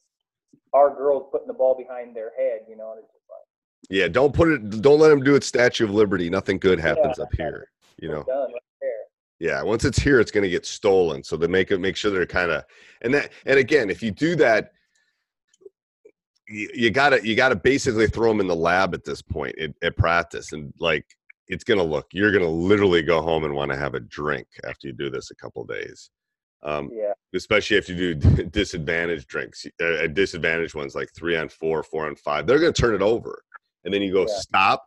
our 0.72 0.94
girls 0.94 1.28
putting 1.30 1.46
the 1.48 1.54
ball 1.54 1.76
behind 1.76 2.14
their 2.16 2.32
head. 2.36 2.60
You 2.68 2.76
know, 2.76 2.92
and 2.92 3.00
it's 3.00 3.12
just 3.12 3.24
like 3.28 3.88
Yeah, 3.90 4.08
don't 4.08 4.34
put 4.34 4.48
it. 4.48 4.82
Don't 4.82 4.98
let 4.98 5.08
them 5.10 5.22
do 5.22 5.34
it. 5.34 5.44
Statue 5.44 5.84
of 5.84 5.90
Liberty. 5.90 6.30
Nothing 6.30 6.58
good 6.58 6.80
happens 6.80 7.16
Yeah. 7.18 7.24
up 7.24 7.34
here. 7.36 7.68
You 7.98 8.08
know. 8.08 8.22
done 8.24 8.52
right 8.52 8.62
there. 8.80 8.90
Yeah, 9.38 9.62
once 9.62 9.84
it's 9.84 9.98
here, 9.98 10.20
it's 10.20 10.30
going 10.30 10.44
to 10.44 10.50
get 10.50 10.64
stolen. 10.64 11.22
So 11.24 11.36
they 11.36 11.48
make 11.48 11.70
it 11.70 11.78
make 11.80 11.96
sure 11.96 12.10
they're 12.10 12.26
kind 12.26 12.50
of 12.50 12.64
and 13.02 13.12
that 13.14 13.32
and 13.46 13.58
again, 13.58 13.90
if 13.90 14.02
you 14.02 14.10
do 14.10 14.36
that, 14.36 14.72
you, 16.48 16.68
you 16.74 16.90
gotta 16.90 17.24
you 17.26 17.34
gotta 17.34 17.56
basically 17.56 18.06
throw 18.06 18.28
them 18.28 18.40
in 18.40 18.46
the 18.46 18.56
lab 18.56 18.94
at 18.94 19.04
this 19.04 19.22
point 19.22 19.58
at, 19.58 19.70
at 19.82 19.96
practice, 19.96 20.52
and 20.52 20.72
like 20.78 21.04
it's 21.48 21.64
gonna 21.64 21.82
look. 21.82 22.06
You're 22.12 22.32
gonna 22.32 22.48
literally 22.48 23.02
go 23.02 23.20
home 23.22 23.44
and 23.44 23.54
want 23.54 23.70
to 23.72 23.76
have 23.76 23.94
a 23.94 24.00
drink 24.00 24.46
after 24.64 24.86
you 24.88 24.92
do 24.92 25.10
this 25.10 25.30
a 25.30 25.34
couple 25.34 25.64
days. 25.64 26.10
Um, 26.62 26.90
Yeah, 26.92 27.12
especially 27.34 27.76
if 27.76 27.88
you 27.88 28.14
do 28.14 28.44
disadvantaged 28.50 29.28
drinks, 29.28 29.66
uh, 29.82 30.06
disadvantaged 30.06 30.74
ones 30.74 30.94
like 30.94 31.10
three 31.14 31.36
on 31.36 31.48
four, 31.48 31.82
four 31.82 32.06
on 32.06 32.16
five. 32.16 32.46
They're 32.46 32.58
going 32.60 32.72
to 32.72 32.80
turn 32.80 32.94
it 32.94 33.02
over, 33.02 33.42
and 33.84 33.92
then 33.92 34.02
you 34.02 34.12
go 34.12 34.22
Yeah. 34.22 34.38
stop, 34.38 34.86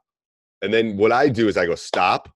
and 0.61 0.73
then 0.73 0.97
what 0.97 1.11
I 1.11 1.29
do 1.29 1.47
is 1.47 1.57
I 1.57 1.65
go 1.65 1.75
stop. 1.75 2.29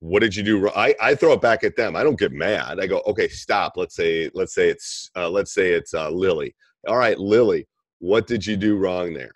What 0.00 0.20
did 0.20 0.34
you 0.34 0.42
do? 0.42 0.58
wrong?" 0.58 0.72
I, 0.74 0.94
I 1.00 1.14
throw 1.14 1.34
it 1.34 1.42
back 1.42 1.64
at 1.64 1.76
them. 1.76 1.94
I 1.96 2.02
don't 2.02 2.18
get 2.18 2.32
mad. 2.32 2.80
I 2.80 2.86
go 2.86 3.02
okay, 3.06 3.28
stop. 3.28 3.76
Let's 3.76 3.94
say 3.94 4.30
let's 4.32 4.54
say 4.54 4.68
it's 4.70 5.10
uh, 5.16 5.28
let's 5.28 5.52
say 5.52 5.72
it's 5.72 5.92
uh, 5.92 6.10
Lily. 6.10 6.54
All 6.88 6.96
right, 6.96 7.18
Lily, 7.18 7.68
what 7.98 8.26
did 8.26 8.46
you 8.46 8.56
do 8.56 8.76
wrong 8.78 9.12
there? 9.12 9.32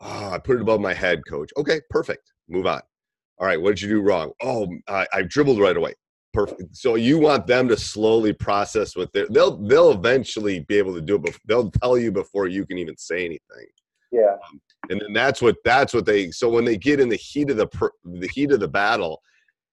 Oh, 0.00 0.30
I 0.30 0.38
put 0.38 0.56
it 0.56 0.62
above 0.62 0.80
my 0.80 0.94
head, 0.94 1.22
coach. 1.26 1.50
Okay, 1.56 1.80
perfect. 1.90 2.32
Move 2.48 2.66
on. 2.66 2.82
All 3.38 3.46
right, 3.46 3.60
what 3.60 3.70
did 3.70 3.82
you 3.82 3.88
do 3.88 4.00
wrong? 4.02 4.30
Oh, 4.42 4.68
I, 4.86 5.06
I 5.12 5.22
dribbled 5.22 5.58
right 5.58 5.76
away 5.76 5.94
perfect 6.34 6.76
so 6.76 6.96
you 6.96 7.18
want 7.18 7.46
them 7.46 7.68
to 7.68 7.76
slowly 7.76 8.32
process 8.32 8.96
what 8.96 9.10
they're 9.12 9.28
they'll 9.30 9.56
they'll 9.56 9.92
eventually 9.92 10.60
be 10.60 10.76
able 10.76 10.92
to 10.92 11.00
do 11.00 11.14
it 11.14 11.22
but 11.22 11.36
they'll 11.46 11.70
tell 11.70 11.96
you 11.96 12.10
before 12.12 12.46
you 12.46 12.66
can 12.66 12.78
even 12.78 12.96
say 12.96 13.24
anything. 13.24 13.66
Yeah, 14.12 14.36
um, 14.48 14.60
and 14.90 15.00
then 15.00 15.12
that's 15.12 15.40
what 15.42 15.56
that's 15.64 15.94
what 15.94 16.06
they 16.06 16.30
so 16.30 16.48
when 16.48 16.64
they 16.64 16.76
get 16.76 17.00
in 17.00 17.08
the 17.08 17.16
heat 17.16 17.50
of 17.50 17.56
the 17.56 17.68
the 18.04 18.28
heat 18.28 18.52
of 18.52 18.60
the 18.60 18.68
battle 18.68 19.22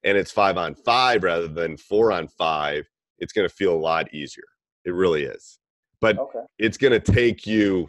and 0.03 0.17
it's 0.17 0.31
five 0.31 0.57
on 0.57 0.73
five 0.73 1.23
rather 1.23 1.47
than 1.47 1.77
four 1.77 2.11
on 2.11 2.27
five 2.27 2.85
it's 3.19 3.33
going 3.33 3.47
to 3.47 3.53
feel 3.53 3.73
a 3.73 3.77
lot 3.77 4.11
easier. 4.13 4.43
It 4.83 4.93
really 4.95 5.23
is. 5.23 5.59
But 5.99 6.17
okay, 6.17 6.39
it's 6.57 6.77
going 6.77 6.99
to 6.99 7.11
take 7.11 7.45
you 7.45 7.87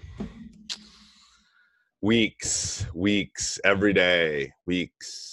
weeks 2.03 2.85
weeks 2.95 3.59
every 3.65 3.93
day 3.93 4.53
weeks 4.67 5.32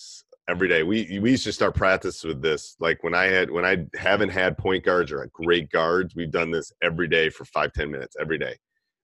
every 0.50 0.68
day 0.68 0.84
we 0.84 1.20
we 1.20 1.32
used 1.32 1.44
to 1.44 1.54
start 1.54 1.76
practice 1.76 2.24
with 2.24 2.42
this 2.42 2.76
like 2.80 3.04
when 3.04 3.14
i 3.14 3.26
had 3.26 3.50
when 3.52 3.66
i 3.66 3.78
haven't 3.98 4.30
had 4.30 4.58
point 4.58 4.84
guards 4.84 5.12
or 5.12 5.30
great 5.32 5.70
guards 5.70 6.16
we've 6.16 6.32
done 6.32 6.52
this 6.52 6.72
every 6.82 7.08
day 7.08 7.30
for 7.30 7.46
five 7.46 7.72
ten 7.74 7.90
minutes 7.92 8.16
every 8.20 8.38
day 8.38 8.56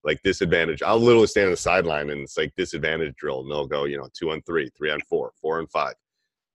like 0.04 0.22
disadvantage 0.24 0.82
i'll 0.84 1.00
literally 1.00 1.28
stand 1.28 1.46
on 1.46 1.52
the 1.52 1.58
sideline 1.58 2.10
and 2.10 2.22
it's 2.22 2.38
like 2.38 2.52
disadvantage 2.58 3.14
drill 3.16 3.42
and 3.42 3.52
they'll 3.52 3.68
go 3.68 3.86
you 3.86 3.98
know 3.98 4.10
two 4.18 4.32
on 4.32 4.42
three 4.42 4.70
three 4.78 4.90
on 4.92 5.00
four 5.08 5.32
four 5.42 5.60
on 5.60 5.68
five 5.68 5.94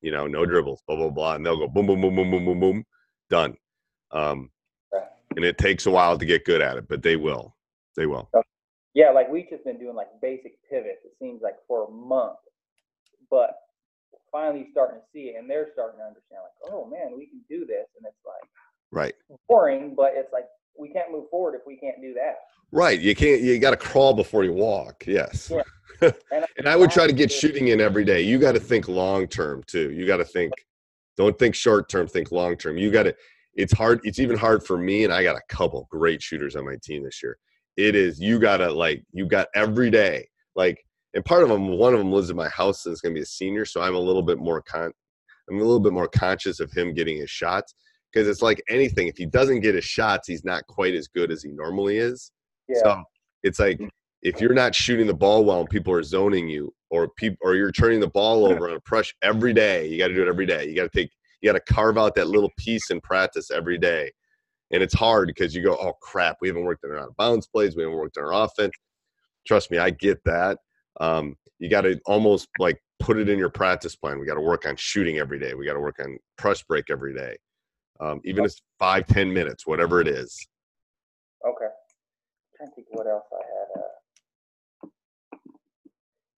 you 0.02 0.10
know 0.10 0.26
no 0.26 0.44
dribbles 0.44 0.82
blah 0.86 0.96
blah 0.96 1.10
blah 1.10 1.34
and 1.34 1.46
they'll 1.46 1.58
go 1.58 1.68
boom 1.68 1.86
boom 1.86 2.00
boom 2.00 2.16
boom 2.16 2.30
boom 2.30 2.44
boom 2.44 2.60
boom 2.60 2.84
done 3.30 3.56
um 4.10 4.50
and 5.36 5.44
it 5.44 5.56
takes 5.56 5.86
a 5.86 5.90
while 5.90 6.18
to 6.18 6.24
get 6.24 6.44
good 6.44 6.60
at 6.60 6.76
it 6.76 6.88
but 6.88 7.02
they 7.02 7.16
will 7.16 7.54
they 7.96 8.06
will 8.06 8.28
yeah. 8.94 9.10
Like 9.10 9.30
we've 9.30 9.48
just 9.48 9.64
been 9.64 9.78
doing 9.78 9.94
like 9.94 10.08
basic 10.20 10.54
pivots. 10.68 11.04
It 11.04 11.12
seems 11.18 11.42
like 11.42 11.56
for 11.68 11.86
a 11.86 11.90
month, 11.90 12.38
but 13.30 13.54
finally 14.32 14.68
starting 14.72 15.00
to 15.00 15.06
see 15.12 15.30
it, 15.30 15.36
and 15.38 15.48
they're 15.48 15.68
starting 15.72 15.98
to 15.98 16.06
understand. 16.06 16.42
Like, 16.42 16.72
oh 16.72 16.86
man, 16.86 17.16
we 17.16 17.26
can 17.26 17.40
do 17.48 17.66
this, 17.66 17.86
and 17.96 18.06
it's 18.06 18.24
like 18.26 18.48
right 18.92 19.14
boring, 19.48 19.94
but 19.96 20.12
it's 20.14 20.32
like 20.32 20.46
we 20.78 20.88
can't 20.88 21.10
move 21.12 21.28
forward 21.30 21.54
if 21.54 21.62
we 21.66 21.76
can't 21.76 22.00
do 22.00 22.14
that. 22.14 22.36
Right. 22.72 23.00
You 23.00 23.14
can't. 23.14 23.40
You 23.40 23.58
got 23.58 23.70
to 23.70 23.76
crawl 23.76 24.14
before 24.14 24.44
you 24.44 24.52
walk. 24.52 25.04
Yes. 25.06 25.52
Yeah. 25.52 26.10
and 26.58 26.66
I 26.66 26.76
would 26.76 26.90
try 26.90 27.06
to 27.06 27.12
get 27.12 27.30
shooting 27.30 27.68
in 27.68 27.80
every 27.80 28.04
day. 28.04 28.22
You 28.22 28.38
got 28.38 28.52
to 28.52 28.60
think 28.60 28.88
long 28.88 29.26
term 29.26 29.62
too. 29.66 29.90
You 29.90 30.06
got 30.06 30.18
to 30.18 30.24
think. 30.24 30.52
Don't 31.16 31.38
think 31.38 31.54
short 31.54 31.88
term. 31.88 32.06
Think 32.06 32.30
long 32.32 32.56
term. 32.56 32.78
You 32.78 32.90
got 32.90 33.04
to. 33.04 33.14
It's 33.54 33.72
hard. 33.72 34.00
It's 34.04 34.18
even 34.18 34.38
hard 34.38 34.64
for 34.64 34.78
me, 34.78 35.04
and 35.04 35.12
I 35.12 35.22
got 35.22 35.36
a 35.36 35.42
couple 35.48 35.86
great 35.90 36.22
shooters 36.22 36.56
on 36.56 36.64
my 36.64 36.76
team 36.82 37.02
this 37.02 37.22
year. 37.22 37.36
It 37.76 37.94
is. 37.94 38.20
You 38.20 38.38
got 38.38 38.58
to 38.58 38.72
like. 38.72 39.04
You 39.12 39.26
got 39.26 39.48
every 39.54 39.90
day. 39.90 40.28
Like, 40.54 40.84
and 41.14 41.24
part 41.24 41.42
of 41.42 41.48
them. 41.48 41.68
One 41.68 41.92
of 41.92 41.98
them 41.98 42.12
lives 42.12 42.30
in 42.30 42.36
my 42.36 42.48
house 42.48 42.86
and 42.86 42.92
is 42.92 43.00
going 43.00 43.14
to 43.14 43.18
be 43.18 43.22
a 43.22 43.26
senior, 43.26 43.64
so 43.64 43.80
I'm 43.80 43.94
a 43.94 44.00
little 44.00 44.22
bit 44.22 44.38
more 44.38 44.62
con. 44.62 44.92
I'm 45.48 45.56
a 45.56 45.60
little 45.60 45.80
bit 45.80 45.92
more 45.92 46.08
conscious 46.08 46.60
of 46.60 46.70
him 46.72 46.94
getting 46.94 47.16
his 47.16 47.30
shots 47.30 47.74
because 48.12 48.28
it's 48.28 48.42
like 48.42 48.62
anything. 48.68 49.08
If 49.08 49.16
he 49.16 49.26
doesn't 49.26 49.60
get 49.60 49.74
his 49.74 49.84
shots, 49.84 50.28
he's 50.28 50.44
not 50.44 50.66
quite 50.66 50.94
as 50.94 51.08
good 51.08 51.30
as 51.30 51.42
he 51.42 51.50
normally 51.50 51.98
is. 51.98 52.30
Yeah, 52.68 52.78
So 52.82 53.02
it's 53.42 53.58
like 53.58 53.78
mm. 53.78 53.88
if 54.22 54.40
you're 54.40 54.54
not 54.54 54.74
shooting 54.74 55.06
the 55.06 55.14
ball 55.14 55.44
well 55.44 55.60
and 55.60 55.70
people 55.70 55.92
are 55.92 56.02
zoning 56.02 56.48
you, 56.48 56.72
or 56.90 57.08
people, 57.08 57.38
or 57.42 57.54
you're 57.54 57.72
turning 57.72 58.00
the 58.00 58.08
ball 58.08 58.46
over 58.50 58.68
on 58.68 58.76
a 58.76 58.80
press 58.80 59.12
every 59.22 59.52
day, 59.52 59.88
you 59.88 59.98
got 59.98 60.08
to 60.08 60.14
do 60.14 60.22
it 60.22 60.28
every 60.28 60.46
day. 60.46 60.68
You 60.68 60.76
got 60.76 60.90
to 60.90 60.98
take, 61.00 61.10
you 61.40 61.52
got 61.52 61.64
to 61.64 61.72
carve 61.72 61.98
out 61.98 62.14
that 62.16 62.28
little 62.28 62.50
piece 62.56 62.90
in 62.90 63.00
practice 63.00 63.50
every 63.50 63.78
day, 63.78 64.12
and 64.70 64.82
it's 64.82 64.94
hard 64.94 65.28
because 65.28 65.54
you 65.54 65.62
go, 65.64 65.76
oh 65.76 65.94
crap, 66.00 66.36
we 66.40 66.48
haven't 66.48 66.64
worked 66.64 66.84
on 66.84 66.92
our 66.92 66.98
out 66.98 67.08
of 67.08 67.16
bounds 67.16 67.46
plays, 67.46 67.76
we 67.76 67.82
haven't 67.82 67.98
worked 67.98 68.18
on 68.18 68.24
our 68.24 68.44
offense. 68.44 68.72
Trust 69.46 69.70
me, 69.70 69.78
I 69.78 69.90
get 69.90 70.22
that. 70.24 70.58
Um, 70.98 71.36
you 71.58 71.68
got 71.68 71.82
to 71.82 72.00
almost 72.06 72.48
like 72.58 72.82
put 72.98 73.18
it 73.18 73.28
in 73.28 73.38
your 73.38 73.50
practice 73.50 73.94
plan. 73.96 74.18
We 74.18 74.26
got 74.26 74.34
to 74.34 74.40
work 74.40 74.66
on 74.66 74.76
shooting 74.76 75.18
every 75.18 75.38
day. 75.38 75.54
We 75.54 75.66
got 75.66 75.74
to 75.74 75.80
work 75.80 75.98
on 76.00 76.18
press 76.36 76.62
break 76.62 76.86
every 76.90 77.14
day, 77.14 77.36
um, 78.00 78.20
even 78.24 78.44
if 78.44 78.52
it's 78.52 78.62
five, 78.78 79.06
ten 79.06 79.32
minutes, 79.32 79.66
whatever 79.66 80.00
it 80.00 80.08
is. 80.08 80.36
okay. 81.46 81.66
trying 82.56 82.70
to 82.70 82.74
think 82.74 82.86
what 82.90 83.06
else 83.06 83.24
I 83.32 83.36
had. 83.36 83.82
Uh, 83.82 84.88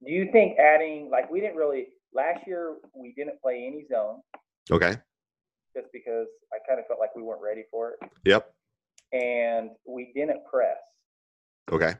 do 0.05 0.13
you 0.13 0.31
think 0.33 0.59
adding 0.59 1.09
like 1.11 1.31
we 1.31 1.41
didn't 1.41 1.57
really 1.57 1.87
last 2.13 2.47
year 2.47 2.77
we 2.95 3.13
didn't 3.17 3.41
play 3.41 3.65
any 3.67 3.87
zone 3.91 4.21
Okay. 4.71 4.97
just 5.77 5.87
because 5.93 6.27
I 6.53 6.59
kind 6.69 6.79
of 6.81 6.87
felt 6.87 6.99
like 7.01 7.15
we 7.17 7.23
weren't 7.23 7.43
ready 7.43 7.63
for 7.71 7.93
it, 7.93 8.11
Yep. 8.25 8.53
and 9.13 9.71
we 9.87 10.13
didn't 10.15 10.45
press. 10.45 10.77
Okay. 11.71 11.95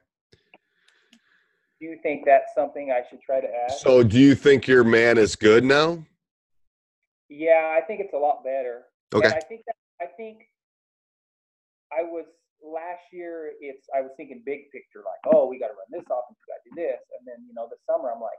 Do 1.83 1.89
you 1.89 1.99
think 2.01 2.23
that's 2.25 2.55
something 2.55 2.95
I 2.95 3.03
should 3.11 3.21
try 3.21 3.41
to 3.41 3.49
add? 3.49 3.73
So, 3.73 4.05
do 4.05 4.17
you 4.17 4.37
think 4.37 4.69
your 4.69 4.85
man 4.85 5.19
is 5.19 5.35
good 5.35 5.65
now? 5.65 5.99
Yeah, 7.29 7.75
I 7.77 7.81
think 7.85 7.99
it's 7.99 8.15
a 8.15 8.17
lot 8.23 8.45
better. 8.45 8.85
Okay. 9.13 9.27
And 9.27 9.35
I 9.35 9.41
think 9.41 9.63
that 9.67 9.75
I 10.01 10.07
think 10.17 10.47
I 11.91 12.05
was 12.05 12.27
last 12.63 13.03
year. 13.11 13.51
It's 13.61 13.89
I 13.93 14.01
was 14.01 14.13
thinking 14.17 14.45
big 14.47 14.71
picture, 14.71 15.03
like, 15.03 15.35
oh, 15.35 15.49
we 15.49 15.59
got 15.59 15.75
to 15.75 15.75
run 15.75 15.91
this 15.91 16.07
offense, 16.07 16.39
we 16.39 16.55
got 16.55 16.63
to 16.63 16.71
do 16.71 16.87
this, 16.87 17.03
and 17.19 17.27
then 17.27 17.45
you 17.49 17.53
know, 17.53 17.67
this 17.69 17.81
summer 17.91 18.13
I'm 18.15 18.23
like, 18.23 18.39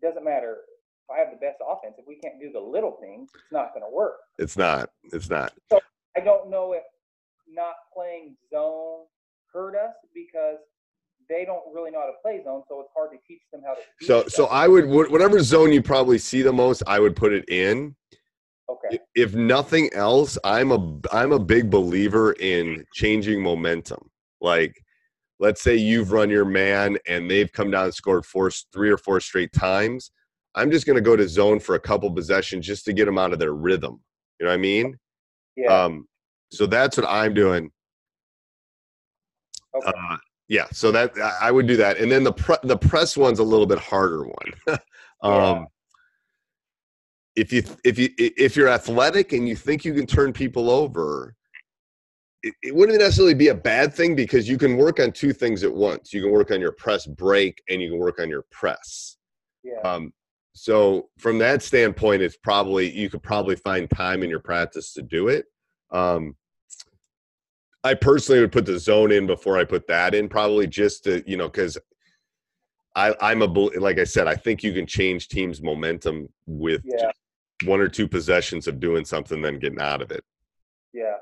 it 0.00 0.06
doesn't 0.08 0.24
matter 0.24 0.64
if 1.04 1.14
I 1.14 1.18
have 1.20 1.28
the 1.36 1.44
best 1.44 1.60
offense 1.60 1.96
if 1.98 2.06
we 2.08 2.16
can't 2.16 2.40
do 2.40 2.50
the 2.50 2.64
little 2.64 2.96
things, 2.98 3.28
it's 3.34 3.52
not 3.52 3.74
going 3.74 3.84
to 3.84 3.94
work. 3.94 4.24
It's 4.38 4.56
not. 4.56 4.88
It's 5.12 5.28
not. 5.28 5.52
So 5.68 5.80
I 6.16 6.20
don't 6.20 6.48
know 6.48 6.72
if 6.72 6.84
not 7.46 7.74
playing 7.92 8.36
zone 8.50 9.04
hurt 9.52 9.76
us 9.76 9.92
because 10.14 10.64
they 11.28 11.44
don't 11.44 11.62
really 11.72 11.90
know 11.90 12.00
how 12.00 12.06
to 12.06 12.12
play 12.22 12.42
zone, 12.44 12.62
so 12.68 12.80
it's 12.80 12.90
hard 12.94 13.10
to 13.12 13.18
teach 13.26 13.42
them 13.52 13.62
how 13.66 13.74
to. 13.74 13.80
So, 14.02 14.24
so 14.28 14.46
I 14.46 14.68
would 14.68 14.86
whatever 14.86 15.40
zone 15.42 15.72
you 15.72 15.82
probably 15.82 16.18
see 16.18 16.42
the 16.42 16.52
most, 16.52 16.82
I 16.86 16.98
would 17.00 17.16
put 17.16 17.32
it 17.32 17.48
in. 17.48 17.94
okay, 18.68 18.98
If 19.14 19.34
nothing 19.34 19.90
else, 19.92 20.38
I'm 20.44 20.72
a 20.72 21.00
I'm 21.12 21.32
a 21.32 21.38
big 21.38 21.70
believer 21.70 22.32
in 22.32 22.84
changing 22.94 23.42
momentum. 23.42 24.10
Like, 24.40 24.74
let's 25.40 25.62
say 25.62 25.76
you've 25.76 26.12
run 26.12 26.30
your 26.30 26.44
man 26.44 26.98
and 27.08 27.30
they've 27.30 27.50
come 27.52 27.70
down 27.70 27.84
and 27.86 27.94
scored 27.94 28.26
four, 28.26 28.50
three 28.72 28.90
or 28.90 28.98
four 28.98 29.20
straight 29.20 29.52
times. 29.52 30.10
I'm 30.54 30.70
just 30.70 30.86
going 30.86 30.96
to 30.96 31.02
go 31.02 31.16
to 31.16 31.28
zone 31.28 31.58
for 31.58 31.74
a 31.74 31.80
couple 31.80 32.10
possessions 32.12 32.66
just 32.66 32.84
to 32.84 32.92
get 32.92 33.06
them 33.06 33.18
out 33.18 33.32
of 33.32 33.38
their 33.38 33.54
rhythm. 33.54 34.00
You 34.38 34.46
know 34.46 34.52
what 34.52 34.58
I 34.58 34.62
mean? 34.62 34.98
yeah, 35.56 35.84
Um, 35.84 36.06
so 36.52 36.66
that's 36.66 36.96
what 36.96 37.08
I'm 37.08 37.34
doing. 37.34 37.70
okay, 39.74 39.92
Uh, 40.10 40.16
yeah, 40.54 40.66
so 40.72 40.86
that 40.92 41.10
I- 41.40 41.50
would 41.50 41.66
do 41.66 41.76
that, 41.84 41.98
and 41.98 42.08
then 42.12 42.22
the 42.24 42.32
pre- 42.32 42.64
the 42.72 42.76
press 42.90 43.16
one's 43.16 43.40
a 43.40 43.48
little 43.52 43.66
bit 43.66 43.78
harder 43.78 44.22
one. 44.38 44.78
um, 45.22 45.66
If 47.42 47.52
you 47.52 47.62
if 47.90 47.98
you 47.98 48.08
if 48.18 48.54
you're 48.56 48.68
athletic 48.68 49.32
and 49.32 49.48
you 49.48 49.56
think 49.56 49.84
you 49.84 49.92
can 49.98 50.06
turn 50.06 50.32
people 50.32 50.70
over, 50.70 51.34
it, 52.44 52.54
it 52.62 52.72
wouldn't 52.76 52.98
necessarily 53.00 53.34
be 53.34 53.48
a 53.48 53.54
bad 53.72 53.92
thing 53.92 54.14
because 54.14 54.48
you 54.48 54.56
can 54.56 54.76
work 54.76 55.00
on 55.00 55.10
two 55.10 55.32
things 55.32 55.64
at 55.64 55.74
once. 55.74 56.12
You 56.14 56.22
can 56.22 56.30
work 56.30 56.50
on 56.52 56.60
your 56.60 56.72
press 56.84 57.06
break 57.06 57.60
and 57.68 57.82
you 57.82 57.90
can 57.90 57.98
work 57.98 58.20
on 58.20 58.28
your 58.28 58.44
press. 58.52 59.16
yeah, 59.64 59.80
Um, 59.90 60.12
so 60.52 61.08
from 61.18 61.38
that 61.38 61.62
standpoint, 61.62 62.22
it's 62.22 62.36
probably 62.36 62.88
you 62.96 63.10
could 63.10 63.22
probably 63.24 63.56
find 63.56 63.90
time 63.90 64.22
in 64.22 64.30
your 64.30 64.44
practice 64.50 64.92
to 64.94 65.02
do 65.02 65.26
it. 65.26 65.46
Um, 65.90 66.36
I 67.84 67.94
personally 67.94 68.40
would 68.40 68.52
put 68.52 68.66
the 68.66 68.78
zone 68.78 69.12
in 69.12 69.26
before 69.26 69.58
I 69.58 69.64
put 69.64 69.86
that 69.88 70.14
in, 70.14 70.28
probably 70.28 70.66
just 70.66 71.04
to 71.04 71.22
you 71.30 71.36
know 71.36 71.48
because 71.48 71.78
I 72.96 73.14
I'm 73.20 73.42
a 73.42 73.46
like 73.46 73.98
I 73.98 74.04
said, 74.04 74.26
I 74.26 74.34
think 74.34 74.62
you 74.62 74.72
can 74.72 74.86
change 74.86 75.28
teams' 75.28 75.62
momentum 75.62 76.28
with 76.46 76.82
yeah, 76.84 77.10
one 77.64 77.80
or 77.80 77.88
two 77.88 78.08
possessions 78.08 78.66
of 78.66 78.80
doing 78.80 79.04
something, 79.04 79.42
then 79.42 79.58
getting 79.58 79.80
out 79.80 80.02
of 80.02 80.10
it. 80.10 80.24
yeah. 80.92 81.16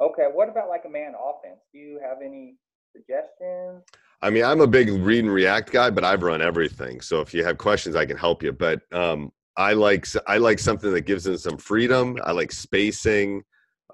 Okay. 0.00 0.26
What 0.32 0.48
about 0.48 0.68
like 0.68 0.84
a 0.84 0.90
man 0.90 1.14
offense? 1.14 1.60
Do 1.72 1.78
you 1.78 1.98
have 2.02 2.18
any 2.24 2.56
suggestions? 2.92 3.82
I 4.22 4.30
mean, 4.30 4.44
I'm 4.44 4.60
a 4.60 4.66
big 4.66 4.90
read 4.90 5.24
and 5.24 5.32
react 5.32 5.72
guy, 5.72 5.90
but 5.90 6.04
I've 6.04 6.22
run 6.22 6.42
everything. 6.42 7.00
So 7.00 7.20
if 7.20 7.32
you 7.32 7.44
have 7.44 7.58
questions, 7.58 7.96
I 7.96 8.06
can 8.06 8.16
help 8.16 8.42
you. 8.42 8.52
But 8.52 8.80
um, 8.92 9.32
I 9.56 9.72
like 9.72 10.06
I 10.26 10.38
like 10.38 10.58
something 10.58 10.92
that 10.92 11.02
gives 11.02 11.24
them 11.24 11.36
some 11.38 11.58
freedom. 11.58 12.18
I 12.24 12.32
like 12.32 12.52
spacing, 12.52 13.42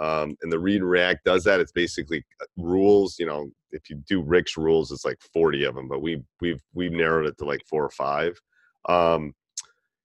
um, 0.00 0.36
and 0.42 0.50
the 0.50 0.58
read 0.58 0.80
and 0.80 0.90
react 0.90 1.24
does 1.24 1.44
that. 1.44 1.60
It's 1.60 1.72
basically 1.72 2.24
uh, 2.40 2.46
rules. 2.56 3.18
You 3.18 3.26
know, 3.26 3.50
if 3.72 3.90
you 3.90 3.96
do 4.08 4.22
Rick's 4.22 4.56
rules, 4.56 4.90
it's 4.90 5.04
like 5.04 5.20
40 5.32 5.64
of 5.64 5.74
them, 5.74 5.88
but 5.88 6.00
we 6.00 6.22
we've 6.40 6.62
we've 6.74 6.92
narrowed 6.92 7.26
it 7.26 7.38
to 7.38 7.44
like 7.44 7.60
four 7.68 7.84
or 7.84 7.90
five. 7.90 8.40
Um, 8.88 9.34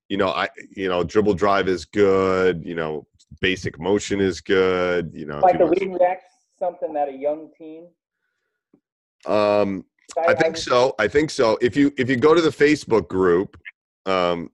you 0.09 0.17
know, 0.17 0.29
I 0.29 0.49
you 0.75 0.89
know 0.89 1.03
dribble 1.03 1.35
drive 1.35 1.67
is 1.67 1.85
good. 1.85 2.63
You 2.65 2.75
know, 2.75 3.07
basic 3.41 3.79
motion 3.79 4.19
is 4.19 4.41
good. 4.41 5.11
You 5.13 5.25
know, 5.25 5.39
like 5.39 5.57
the 5.57 5.65
read 5.65 5.81
and 5.81 5.93
react 5.93 6.23
something 6.57 6.93
that 6.93 7.09
a 7.09 7.13
young 7.13 7.49
team. 7.57 7.87
Um, 9.25 9.85
I, 10.17 10.33
think 10.33 10.57
so. 10.57 10.95
I 10.99 11.07
think 11.07 11.29
so. 11.29 11.57
If 11.61 11.75
you 11.75 11.93
if 11.97 12.09
you 12.09 12.15
go 12.15 12.33
to 12.33 12.41
the 12.41 12.49
Facebook 12.49 13.07
group, 13.07 13.57
um, 14.05 14.51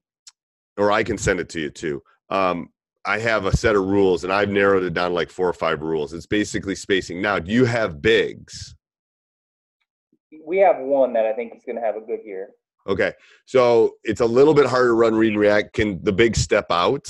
or 0.76 0.90
I 0.90 1.02
can 1.02 1.18
send 1.18 1.40
it 1.40 1.48
to 1.50 1.60
you 1.60 1.70
too. 1.70 2.02
Um, 2.30 2.70
I 3.06 3.18
have 3.18 3.46
a 3.46 3.56
set 3.56 3.76
of 3.76 3.84
rules, 3.84 4.24
and 4.24 4.32
I've 4.32 4.48
narrowed 4.48 4.84
it 4.84 4.94
down 4.94 5.12
like 5.12 5.30
four 5.30 5.48
or 5.48 5.52
five 5.52 5.82
rules. 5.82 6.12
It's 6.12 6.26
basically 6.26 6.74
spacing. 6.74 7.20
Now, 7.20 7.38
do 7.38 7.52
you 7.52 7.64
have 7.64 8.00
bigs? 8.00 8.74
We 10.44 10.58
have 10.58 10.78
one 10.78 11.12
that 11.12 11.26
I 11.26 11.32
think 11.32 11.54
is 11.54 11.64
going 11.64 11.76
to 11.76 11.82
have 11.82 11.96
a 11.96 12.00
good 12.00 12.20
year. 12.24 12.50
Okay, 12.86 13.12
so 13.46 13.94
it's 14.04 14.20
a 14.20 14.26
little 14.26 14.54
bit 14.54 14.66
harder 14.66 14.88
to 14.88 14.94
run 14.94 15.14
read 15.14 15.32
and 15.32 15.38
react. 15.38 15.72
Can 15.72 16.02
the 16.02 16.12
big 16.12 16.36
step 16.36 16.66
out? 16.70 17.08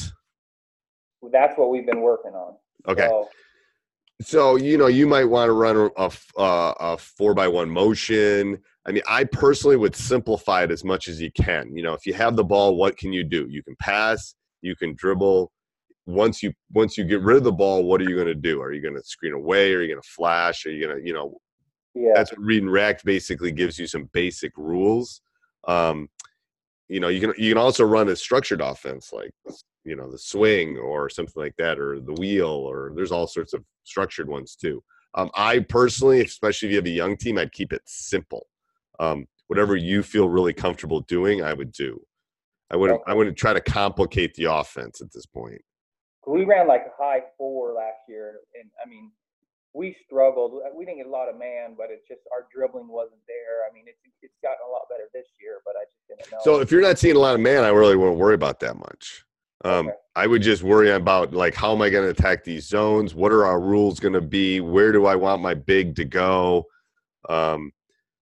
That's 1.33 1.57
what 1.57 1.71
we've 1.71 1.87
been 1.87 2.01
working 2.01 2.33
on. 2.33 2.55
Okay. 2.87 3.09
So, 3.09 3.29
so 4.21 4.57
you 4.57 4.79
know 4.79 4.87
you 4.87 5.07
might 5.07 5.25
want 5.25 5.49
to 5.49 5.53
run 5.53 5.91
a, 5.97 6.11
a, 6.41 6.75
a 6.81 6.97
four 6.97 7.35
by 7.35 7.49
one 7.49 7.69
motion 7.69 8.57
i 8.87 8.93
mean 8.93 9.03
i 9.09 9.25
personally 9.25 9.77
would 9.77 9.95
simplify 9.97 10.63
it 10.63 10.71
as 10.71 10.85
much 10.85 11.09
as 11.09 11.21
you 11.21 11.33
can 11.33 11.77
you 11.77 11.83
know 11.83 11.95
if 11.95 12.07
you 12.07 12.15
have 12.15 12.37
the 12.37 12.45
ball 12.45 12.77
what 12.77 12.97
can 12.97 13.13
you 13.13 13.25
do 13.25 13.47
you 13.51 13.63
can 13.63 13.75
pass 13.81 14.37
you 14.63 14.77
can 14.77 14.95
dribble 14.95 15.51
once 16.07 16.43
you 16.43 16.53
once 16.73 16.99
you 16.99 17.05
get 17.05 17.23
rid 17.23 17.37
of 17.37 17.45
the 17.45 17.53
ball 17.53 17.85
what 17.85 18.01
are 18.01 18.09
you 18.09 18.15
going 18.15 18.27
to 18.27 18.35
do? 18.35 18.61
Are 18.61 18.73
you 18.73 18.83
going 18.83 18.95
to 18.95 19.03
screen 19.03 19.33
away? 19.33 19.73
Are 19.73 19.83
you 19.83 19.89
going 19.89 20.03
to 20.03 20.09
flash? 20.09 20.67
Are 20.67 20.71
you 20.71 20.87
going 20.87 20.99
to 20.99 21.07
you 21.07 21.15
know 21.15 21.39
yeah. 21.95 22.13
that's 22.15 22.33
what 22.33 22.41
read 22.41 22.63
and 22.63 22.71
react 22.71 23.05
basically 23.05 23.53
gives 23.53 23.79
you 23.79 23.87
some 23.87 24.11
basic 24.13 24.53
rules. 24.57 25.21
Um, 25.67 26.09
you 26.89 27.01
know 27.01 27.09
you 27.09 27.21
can 27.21 27.33
you 27.39 27.51
can 27.51 27.59
also 27.59 27.85
run 27.85 28.09
a 28.11 28.17
structured 28.17 28.61
offense 28.61 29.11
like 29.13 29.33
you 29.85 29.97
know 29.97 30.11
the 30.11 30.19
swing 30.19 30.77
or 30.77 31.09
something 31.09 31.43
like 31.43 31.57
that 31.57 31.79
or 31.79 31.99
the 32.01 32.13
wheel 32.13 32.49
or 32.49 32.93
there's 32.95 33.13
all 33.13 33.27
sorts 33.27 33.55
of 33.55 33.65
structured 33.85 34.29
ones 34.29 34.57
too. 34.57 34.83
Um, 35.15 35.31
i 35.35 35.61
personally 35.61 36.21
especially 36.21 36.69
if 36.69 36.73
you 36.73 36.77
have 36.79 36.87
a 36.87 36.91
young 36.91 37.17
team 37.17 37.39
i'd 37.39 37.53
keep 37.53 37.73
it 37.73 37.83
simple. 37.87 38.47
Um, 39.01 39.27
whatever 39.49 39.77
you 39.77 40.03
feel 40.03 40.29
really 40.29 40.53
comfortable 40.53 41.01
doing 41.01 41.43
i 41.43 41.55
would 41.55 41.73
do. 41.73 42.01
I 42.71 42.77
wouldn't 42.77 43.01
i 43.07 43.15
wouldn't 43.15 43.39
try 43.39 43.55
to 43.55 43.61
complicate 43.61 44.35
the 44.35 44.53
offense 44.53 45.01
at 45.01 45.13
this 45.13 45.27
point 45.27 45.63
we 46.27 46.45
ran 46.45 46.67
like 46.67 46.83
a 46.87 47.03
high 47.03 47.21
four 47.37 47.73
last 47.73 48.01
year 48.09 48.41
and 48.61 48.71
i 48.85 48.89
mean 48.89 49.11
we 49.75 49.95
struggled. 50.07 50.53
We 50.75 50.85
didn't 50.85 50.99
get 50.99 51.07
a 51.07 51.11
lot 51.11 51.29
of 51.29 51.37
man, 51.37 51.75
but 51.77 51.89
it's 51.91 52.07
just 52.07 52.21
our 52.33 52.47
dribbling 52.55 52.89
wasn't 52.89 53.21
there. 53.27 53.69
I 53.69 53.75
mean, 53.75 53.85
it's 53.87 53.99
it's 54.23 54.33
gotten 54.41 54.59
a 54.67 54.71
lot 54.73 54.83
better 54.89 55.11
this 55.13 55.27
year, 55.43 55.59
but 55.65 55.75
I 55.77 55.85
just 55.85 56.09
didn't 56.09 56.33
know. 56.33 56.39
So 56.43 56.61
if 56.61 56.71
you're 56.71 56.81
not 56.81 56.99
seeing 56.99 57.17
a 57.17 57.19
lot 57.19 57.35
of 57.35 57.41
man, 57.41 57.65
I 57.65 57.69
really 57.69 57.97
wouldn't 57.97 58.19
worry 58.19 58.35
about 58.35 58.61
that 58.61 58.77
much. 58.77 59.25
Um, 59.65 59.89
okay. 59.89 59.97
I 60.15 60.27
would 60.27 60.43
just 60.43 60.63
worry 60.63 60.91
about 60.93 61.35
like 61.35 61.55
how 61.55 61.73
am 61.75 61.83
I 61.83 61.91
going 61.91 62.05
to 62.05 62.11
attack 62.11 62.45
these 62.45 62.69
zones? 62.69 63.15
What 63.15 63.33
are 63.33 63.45
our 63.45 63.61
rules 63.61 63.99
going 63.99 64.15
to 64.15 64.21
be? 64.21 64.61
Where 64.61 64.93
do 64.93 65.07
I 65.07 65.17
want 65.17 65.43
my 65.43 65.55
big 65.55 65.97
to 65.97 66.05
go? 66.05 66.67
Um, 67.29 67.73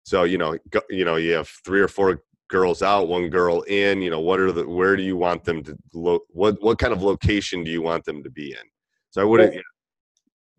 so 0.03 0.23
you 0.23 0.37
know, 0.37 0.57
go, 0.69 0.81
you 0.89 1.05
know, 1.05 1.15
you 1.15 1.33
have 1.33 1.47
three 1.47 1.79
or 1.79 1.87
four 1.87 2.23
girls 2.47 2.81
out, 2.81 3.07
one 3.07 3.29
girl 3.29 3.61
in. 3.61 4.01
You 4.01 4.09
know, 4.09 4.19
what 4.19 4.39
are 4.39 4.51
the 4.51 4.67
where 4.67 4.95
do 4.95 5.03
you 5.03 5.17
want 5.17 5.43
them 5.43 5.63
to 5.63 5.77
lo- 5.93 6.25
what 6.29 6.61
what 6.61 6.79
kind 6.79 6.93
of 6.93 7.01
location 7.01 7.63
do 7.63 7.71
you 7.71 7.81
want 7.81 8.05
them 8.05 8.23
to 8.23 8.29
be 8.29 8.51
in? 8.51 8.67
So 9.11 9.21
I 9.21 9.25
wouldn't. 9.25 9.53
Does, 9.53 9.63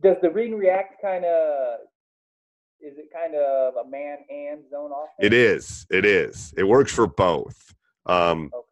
does 0.03 0.17
the 0.23 0.31
read 0.31 0.51
and 0.51 0.59
react 0.59 1.01
kind 1.03 1.25
of 1.25 1.81
is 2.81 2.97
it 2.97 3.11
kind 3.13 3.35
of 3.35 3.75
a 3.85 3.89
man 3.89 4.19
and 4.31 4.61
zone 4.71 4.93
offense? 4.93 5.19
It 5.21 5.33
is. 5.33 5.87
It 5.91 6.05
is. 6.05 6.55
It 6.57 6.65
works 6.65 6.93
for 6.93 7.07
both. 7.07 7.75
Um, 8.07 8.51
okay 8.55 8.69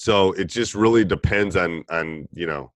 so 0.00 0.32
it 0.32 0.44
just 0.44 0.74
really 0.74 1.04
depends 1.04 1.56
on 1.56 1.84
on 1.90 2.26
you 2.32 2.46
know 2.46 2.72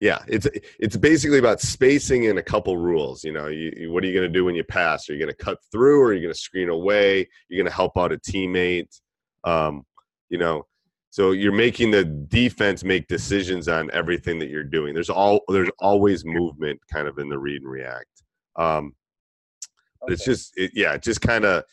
yeah 0.00 0.22
it's 0.28 0.46
it's 0.78 0.96
basically 0.96 1.38
about 1.38 1.60
spacing 1.60 2.26
and 2.26 2.38
a 2.38 2.42
couple 2.42 2.76
rules 2.76 3.24
you 3.24 3.32
know 3.32 3.46
you, 3.46 3.72
you, 3.76 3.92
what 3.92 4.04
are 4.04 4.06
you 4.06 4.12
going 4.12 4.30
to 4.30 4.38
do 4.38 4.44
when 4.44 4.54
you 4.54 4.64
pass? 4.64 5.08
Are 5.08 5.14
you 5.14 5.18
going 5.18 5.34
to 5.34 5.44
cut 5.44 5.58
through 5.72 6.00
or 6.00 6.06
are 6.06 6.12
you 6.12 6.20
going 6.20 6.34
to 6.34 6.38
screen 6.38 6.68
away? 6.68 7.26
You're 7.48 7.62
going 7.62 7.70
to 7.70 7.74
help 7.74 7.96
out 7.96 8.12
a 8.12 8.18
teammate 8.18 9.00
um, 9.44 9.84
you 10.28 10.38
know 10.38 10.66
so 11.10 11.30
you're 11.30 11.52
making 11.52 11.92
the 11.92 12.04
defense 12.04 12.84
make 12.84 13.08
decisions 13.08 13.68
on 13.68 13.90
everything 13.94 14.38
that 14.40 14.50
you're 14.50 14.62
doing. 14.62 14.92
There's 14.92 15.08
all 15.08 15.40
there's 15.48 15.70
always 15.78 16.26
movement 16.26 16.78
kind 16.92 17.08
of 17.08 17.18
in 17.18 17.30
the 17.30 17.38
read 17.38 17.62
and 17.62 17.70
react 17.70 18.16
um, 18.56 18.94
okay. 20.02 20.12
it's 20.12 20.24
just 20.24 20.52
it, 20.56 20.72
yeah 20.74 20.96
just 20.96 21.20
kind 21.20 21.44
of 21.44 21.64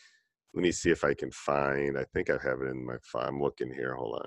let 0.54 0.62
me 0.62 0.72
see 0.72 0.90
if 0.90 1.04
i 1.04 1.14
can 1.14 1.30
find 1.30 1.98
i 1.98 2.04
think 2.12 2.30
i 2.30 2.34
have 2.34 2.60
it 2.62 2.68
in 2.68 2.84
my 2.84 2.94
i'm 3.16 3.40
looking 3.40 3.72
here 3.72 3.94
hold 3.94 4.22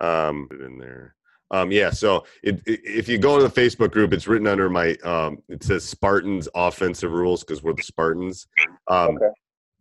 on 0.00 0.28
um 0.28 0.48
in 0.64 0.78
there 0.78 1.14
um 1.50 1.70
yeah 1.70 1.90
so 1.90 2.24
it, 2.42 2.60
it, 2.66 2.80
if 2.84 3.08
you 3.08 3.18
go 3.18 3.38
to 3.38 3.48
the 3.48 3.60
facebook 3.60 3.90
group 3.90 4.12
it's 4.12 4.26
written 4.26 4.46
under 4.46 4.68
my 4.68 4.94
um 5.04 5.38
it 5.48 5.62
says 5.62 5.84
spartans 5.84 6.48
offensive 6.54 7.12
rules 7.12 7.42
because 7.42 7.62
we're 7.62 7.72
the 7.72 7.82
spartans 7.82 8.46
um 8.88 9.16
okay. 9.16 9.26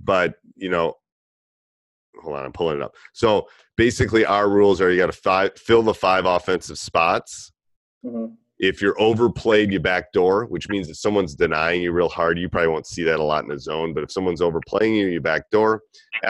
but 0.01 0.35
you 0.55 0.69
know 0.69 0.93
hold 2.21 2.35
on 2.35 2.45
i'm 2.45 2.51
pulling 2.51 2.77
it 2.77 2.81
up 2.81 2.93
so 3.13 3.47
basically 3.77 4.25
our 4.25 4.49
rules 4.49 4.79
are 4.79 4.91
you 4.91 4.97
got 4.97 5.11
to 5.11 5.51
fill 5.57 5.81
the 5.81 5.93
five 5.93 6.25
offensive 6.25 6.77
spots 6.77 7.51
mm-hmm. 8.05 8.33
if 8.59 8.81
you're 8.81 8.99
overplayed 9.01 9.71
you 9.71 9.79
back 9.79 10.11
door 10.13 10.45
which 10.45 10.69
means 10.69 10.89
if 10.89 10.97
someone's 10.97 11.35
denying 11.35 11.81
you 11.81 11.91
real 11.91 12.09
hard 12.09 12.39
you 12.39 12.47
probably 12.47 12.69
won't 12.69 12.87
see 12.87 13.03
that 13.03 13.19
a 13.19 13.23
lot 13.23 13.43
in 13.43 13.49
the 13.49 13.59
zone 13.59 13.93
but 13.93 14.03
if 14.03 14.11
someone's 14.11 14.41
overplaying 14.41 14.95
you 14.95 15.07
you 15.07 15.19
back 15.19 15.49
door 15.49 15.81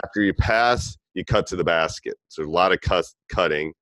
after 0.02 0.22
you 0.22 0.34
pass 0.34 0.96
you 1.16 1.24
cut 1.24 1.46
to 1.48 1.56
the 1.56 1.64
basket. 1.64 2.14
So 2.28 2.44
a 2.44 2.44
lot 2.44 2.72
of 2.72 2.80
cut, 2.82 3.04
cutting. 3.30 3.72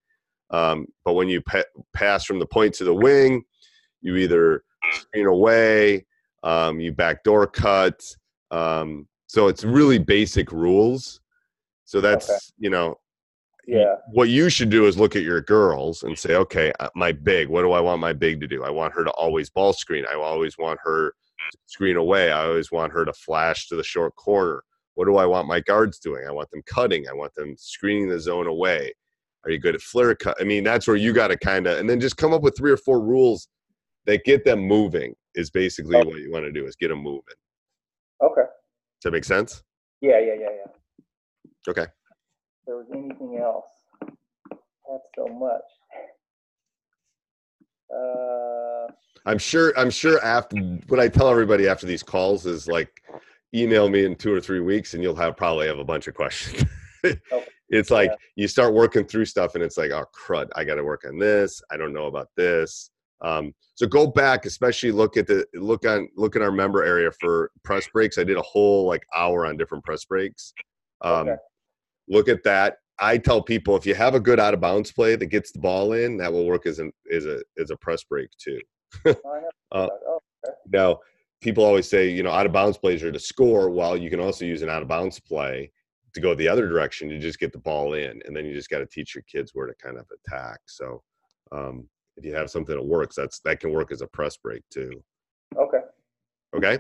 Um, 0.51 0.87
but 1.05 1.15
when 1.15 1.29
you 1.29 1.41
pa- 1.41 1.63
pass 1.95 2.25
from 2.25 2.39
the 2.39 2.47
point 2.47 2.75
to 2.75 2.85
the 2.85 2.95
wing, 2.95 3.45
you 4.03 4.17
either 4.17 4.65
screen 4.93 5.27
away, 5.27 6.07
um, 6.43 6.81
you 6.81 6.93
backdoor 6.93 7.47
cut. 7.47 8.05
Um, 8.51 9.09
so 9.27 9.49
it's 9.49 9.65
really 9.65 9.99
basic 9.99 10.53
rules. 10.53 11.21
So 11.87 12.01
that's 12.01 12.31
okay. 12.31 12.39
you 12.59 12.71
know, 12.71 12.99
yeah. 13.67 13.97
What 14.13 14.29
you 14.29 14.51
should 14.51 14.71
do 14.71 14.87
is 14.87 14.99
look 14.99 15.17
at 15.17 15.23
your 15.23 15.41
girls 15.41 16.03
and 16.03 16.19
say, 16.19 16.35
okay, 16.35 16.73
uh, 16.81 16.89
my 16.95 17.13
big. 17.13 17.49
What 17.49 17.63
do 17.63 17.73
I 17.73 17.81
want 17.81 18.01
my 18.01 18.13
big 18.13 18.41
to 18.41 18.47
do? 18.47 18.63
I 18.65 18.71
want 18.71 18.93
her 18.95 19.05
to 19.05 19.11
always 19.13 19.51
ball 19.51 19.73
screen. 19.73 20.05
I 20.11 20.15
always 20.15 20.59
want 20.59 20.79
her 20.83 21.11
to 21.11 21.59
screen 21.67 21.97
away. 21.97 22.31
I 22.31 22.45
always 22.45 22.71
want 22.71 22.93
her 22.93 23.05
to 23.05 23.13
flash 23.13 23.69
to 23.69 23.77
the 23.77 23.83
short 23.83 24.15
corner. 24.17 24.63
What 24.95 25.07
do 25.07 25.17
I 25.17 25.27
want 25.27 25.49
my 25.49 25.61
guards 25.61 25.99
doing? 25.99 26.25
I 26.27 26.31
want 26.31 26.51
them 26.51 26.63
cutting. 26.67 27.09
I 27.09 27.15
want 27.15 27.35
them 27.35 27.55
screening 27.59 28.09
the 28.09 28.21
zone 28.21 28.47
away. 28.47 28.93
Are 29.45 29.51
you 29.51 29.59
good 29.59 29.75
at 29.75 29.81
flare 29.81 30.15
cut? 30.15 30.37
I 30.41 30.45
mean, 30.45 30.65
that's 30.65 30.87
where 30.87 30.97
you 30.97 31.13
got 31.13 31.29
to 31.29 31.37
kind 31.37 31.67
of, 31.67 31.79
and 31.79 31.89
then 31.89 32.01
just 32.01 32.17
come 32.17 32.33
up 32.33 32.43
with 32.43 32.57
three 32.57 32.71
or 32.71 32.77
four 32.77 33.01
rules 33.01 33.49
that 34.07 34.25
get 34.25 34.45
them 34.45 34.61
moving. 34.61 35.15
Is 35.35 35.51
basically 35.51 35.97
okay. 35.97 36.09
what 36.09 36.19
you 36.19 36.31
want 36.31 36.45
to 36.45 36.53
do 36.53 36.65
is 36.65 36.77
get 36.77 36.89
them 36.89 37.03
moving. 37.03 37.23
Okay. 38.23 38.43
Does 38.43 39.03
that 39.03 39.11
make 39.11 39.25
sense? 39.25 39.65
Yeah, 40.01 40.21
yeah, 40.21 40.35
yeah, 40.39 40.49
yeah. 40.51 41.71
Okay. 41.71 41.83
If 41.83 41.89
there 42.67 42.77
was 42.77 42.87
anything 42.95 43.41
else. 43.43 43.65
That's 44.01 45.03
so 45.17 45.27
much. 45.27 45.63
Uh, 47.93 48.93
I'm 49.29 49.39
sure. 49.39 49.73
I'm 49.77 49.91
sure. 49.91 50.23
After 50.23 50.57
what 50.87 51.01
I 51.01 51.09
tell 51.09 51.29
everybody 51.29 51.69
after 51.69 51.87
these 51.87 52.03
calls 52.03 52.47
is 52.47 52.69
like, 52.69 53.03
email 53.55 53.89
me 53.89 54.05
in 54.05 54.17
two 54.17 54.33
or 54.33 54.41
three 54.41 54.61
weeks 54.61 54.95
and 54.95 55.03
you'll 55.03 55.15
have 55.15 55.37
probably 55.37 55.67
have 55.67 55.79
a 55.79 55.85
bunch 55.85 56.09
of 56.09 56.15
questions. 56.15 56.65
oh, 57.33 57.45
it's 57.75 57.91
like 57.91 58.11
yeah. 58.11 58.17
you 58.37 58.49
start 58.49 58.73
working 58.73 59.05
through 59.05 59.25
stuff 59.25 59.55
and 59.55 59.65
it's 59.65 59.77
like, 59.77 59.91
oh 59.91 60.05
crud, 60.15 60.49
I 60.55 60.65
got 60.65 60.77
to 60.77 60.85
work 60.85 61.05
on 61.07 61.19
this. 61.19 61.61
I 61.71 61.77
don't 61.77 61.93
know 61.93 62.07
about 62.07 62.29
this. 62.37 62.91
Um, 63.21 63.53
so 63.75 63.87
go 63.87 64.07
back, 64.07 64.47
especially 64.47 64.93
look 64.93 65.17
at 65.17 65.27
the 65.27 65.45
look 65.55 65.87
on 65.87 66.09
look 66.17 66.37
in 66.37 66.43
our 66.43 66.53
member 66.53 66.85
area 66.85 67.11
for 67.21 67.51
press 67.65 67.89
breaks. 67.93 68.19
I 68.19 68.25
did 68.25 68.37
a 68.37 68.43
whole 68.43 68.87
like 68.87 69.03
hour 69.15 69.47
on 69.47 69.57
different 69.57 69.85
press 69.85 70.05
breaks. 70.05 70.53
Um, 71.01 71.29
okay. 71.29 71.37
Look 72.09 72.29
at 72.29 72.45
that. 72.45 72.77
I 73.01 73.19
tell 73.19 73.43
people 73.43 73.75
if 73.77 73.87
you 73.87 73.95
have 73.95 74.15
a 74.15 74.21
good 74.21 74.39
out 74.39 74.55
of 74.55 74.61
bounds 74.61 74.93
play 74.93 75.17
that 75.17 75.27
gets 75.27 75.51
the 75.51 75.59
ball 75.59 75.95
in, 75.95 76.17
that 76.19 76.33
will 76.33 76.47
work 76.47 76.67
as 76.67 76.79
an 76.79 76.93
as 77.13 77.27
a 77.27 77.43
as 77.59 77.71
a 77.71 77.77
press 77.77 78.05
break 78.05 78.29
too. 78.39 78.61
uh, 79.07 79.13
oh. 79.73 80.21
Now 80.69 81.01
people 81.41 81.65
always 81.65 81.89
say, 81.89 82.09
you 82.09 82.23
know, 82.23 82.31
out 82.31 82.47
of 82.47 82.53
bounds 82.53 82.79
plays 82.79 83.03
are 83.03 83.11
to 83.11 83.19
score. 83.19 83.69
While 83.69 83.97
you 83.97 84.11
can 84.11 84.21
also 84.21 84.45
use 84.45 84.63
an 84.63 84.69
out 84.69 84.83
of 84.83 84.89
bounds 84.89 85.19
play 85.19 85.73
to 86.15 86.21
go 86.21 86.35
the 86.35 86.49
other 86.49 86.69
direction 86.69 87.09
to 87.09 87.19
just 87.19 87.39
get 87.39 87.53
the 87.53 87.59
ball 87.59 87.95
in, 87.95 88.23
and 88.25 88.35
then 88.35 88.45
you 88.45 88.55
just 88.55 88.71
got 88.71 88.79
to 88.79 88.87
teach 88.87 89.15
your 89.15 89.23
kids 89.23 89.51
where 89.55 89.67
to 89.67 89.75
kind 89.75 89.99
of 89.99 90.07
attack. 90.27 90.61
So, 90.67 91.03
um, 91.53 91.89
if 92.17 92.25
you 92.25 92.35
have 92.35 92.51
something 92.51 92.75
that 92.75 92.83
works, 92.83 93.17
that's 93.17 93.41
that 93.41 93.61
can 93.61 93.73
work 93.73 93.91
as 93.91 94.01
a 94.01 94.07
press 94.07 94.37
break 94.37 94.63
too. 94.71 95.03
Okay. 95.57 95.81
Okay. 96.57 96.79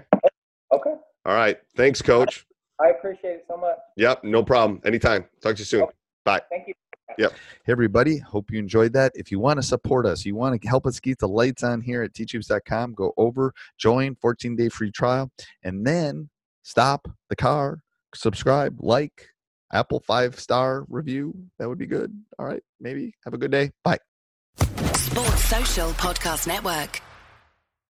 Okay. 0.72 0.94
All 1.26 1.34
right. 1.34 1.58
Thanks, 1.76 2.00
coach. 2.00 2.46
I 2.80 2.90
appreciate 2.90 3.36
it 3.36 3.44
so 3.48 3.56
much. 3.56 3.76
Yep. 3.96 4.24
No 4.24 4.42
problem. 4.42 4.80
Anytime. 4.84 5.24
Talk 5.42 5.56
to 5.56 5.60
you 5.60 5.64
soon. 5.64 5.82
Okay. 5.82 5.92
Bye. 6.24 6.40
Thank 6.50 6.68
you. 6.68 6.74
Yep. 7.18 7.32
Hey, 7.64 7.72
everybody. 7.72 8.18
Hope 8.18 8.50
you 8.50 8.58
enjoyed 8.58 8.92
that. 8.94 9.12
If 9.14 9.30
you 9.30 9.38
want 9.38 9.58
to 9.58 9.62
support 9.62 10.06
us, 10.06 10.24
you 10.24 10.34
want 10.34 10.60
to 10.60 10.68
help 10.68 10.86
us 10.86 10.98
keep 10.98 11.18
the 11.18 11.28
lights 11.28 11.62
on 11.62 11.80
here 11.80 12.02
at 12.02 12.12
teachhoops.com, 12.12 12.94
go 12.94 13.12
over, 13.16 13.52
join, 13.78 14.16
14 14.16 14.56
day 14.56 14.68
free 14.68 14.90
trial, 14.90 15.30
and 15.62 15.86
then 15.86 16.30
stop 16.62 17.08
the 17.28 17.36
car, 17.36 17.83
subscribe, 18.14 18.76
like, 18.80 19.28
Apple 19.72 20.00
five 20.06 20.38
star 20.38 20.84
review. 20.88 21.34
That 21.58 21.68
would 21.68 21.78
be 21.78 21.86
good. 21.86 22.12
All 22.38 22.46
right. 22.46 22.62
Maybe. 22.80 23.14
Have 23.24 23.34
a 23.34 23.38
good 23.38 23.50
day. 23.50 23.72
Bye. 23.82 23.98
Sports 24.56 25.44
Social 25.44 25.90
Podcast 25.90 26.46
Network. 26.46 27.00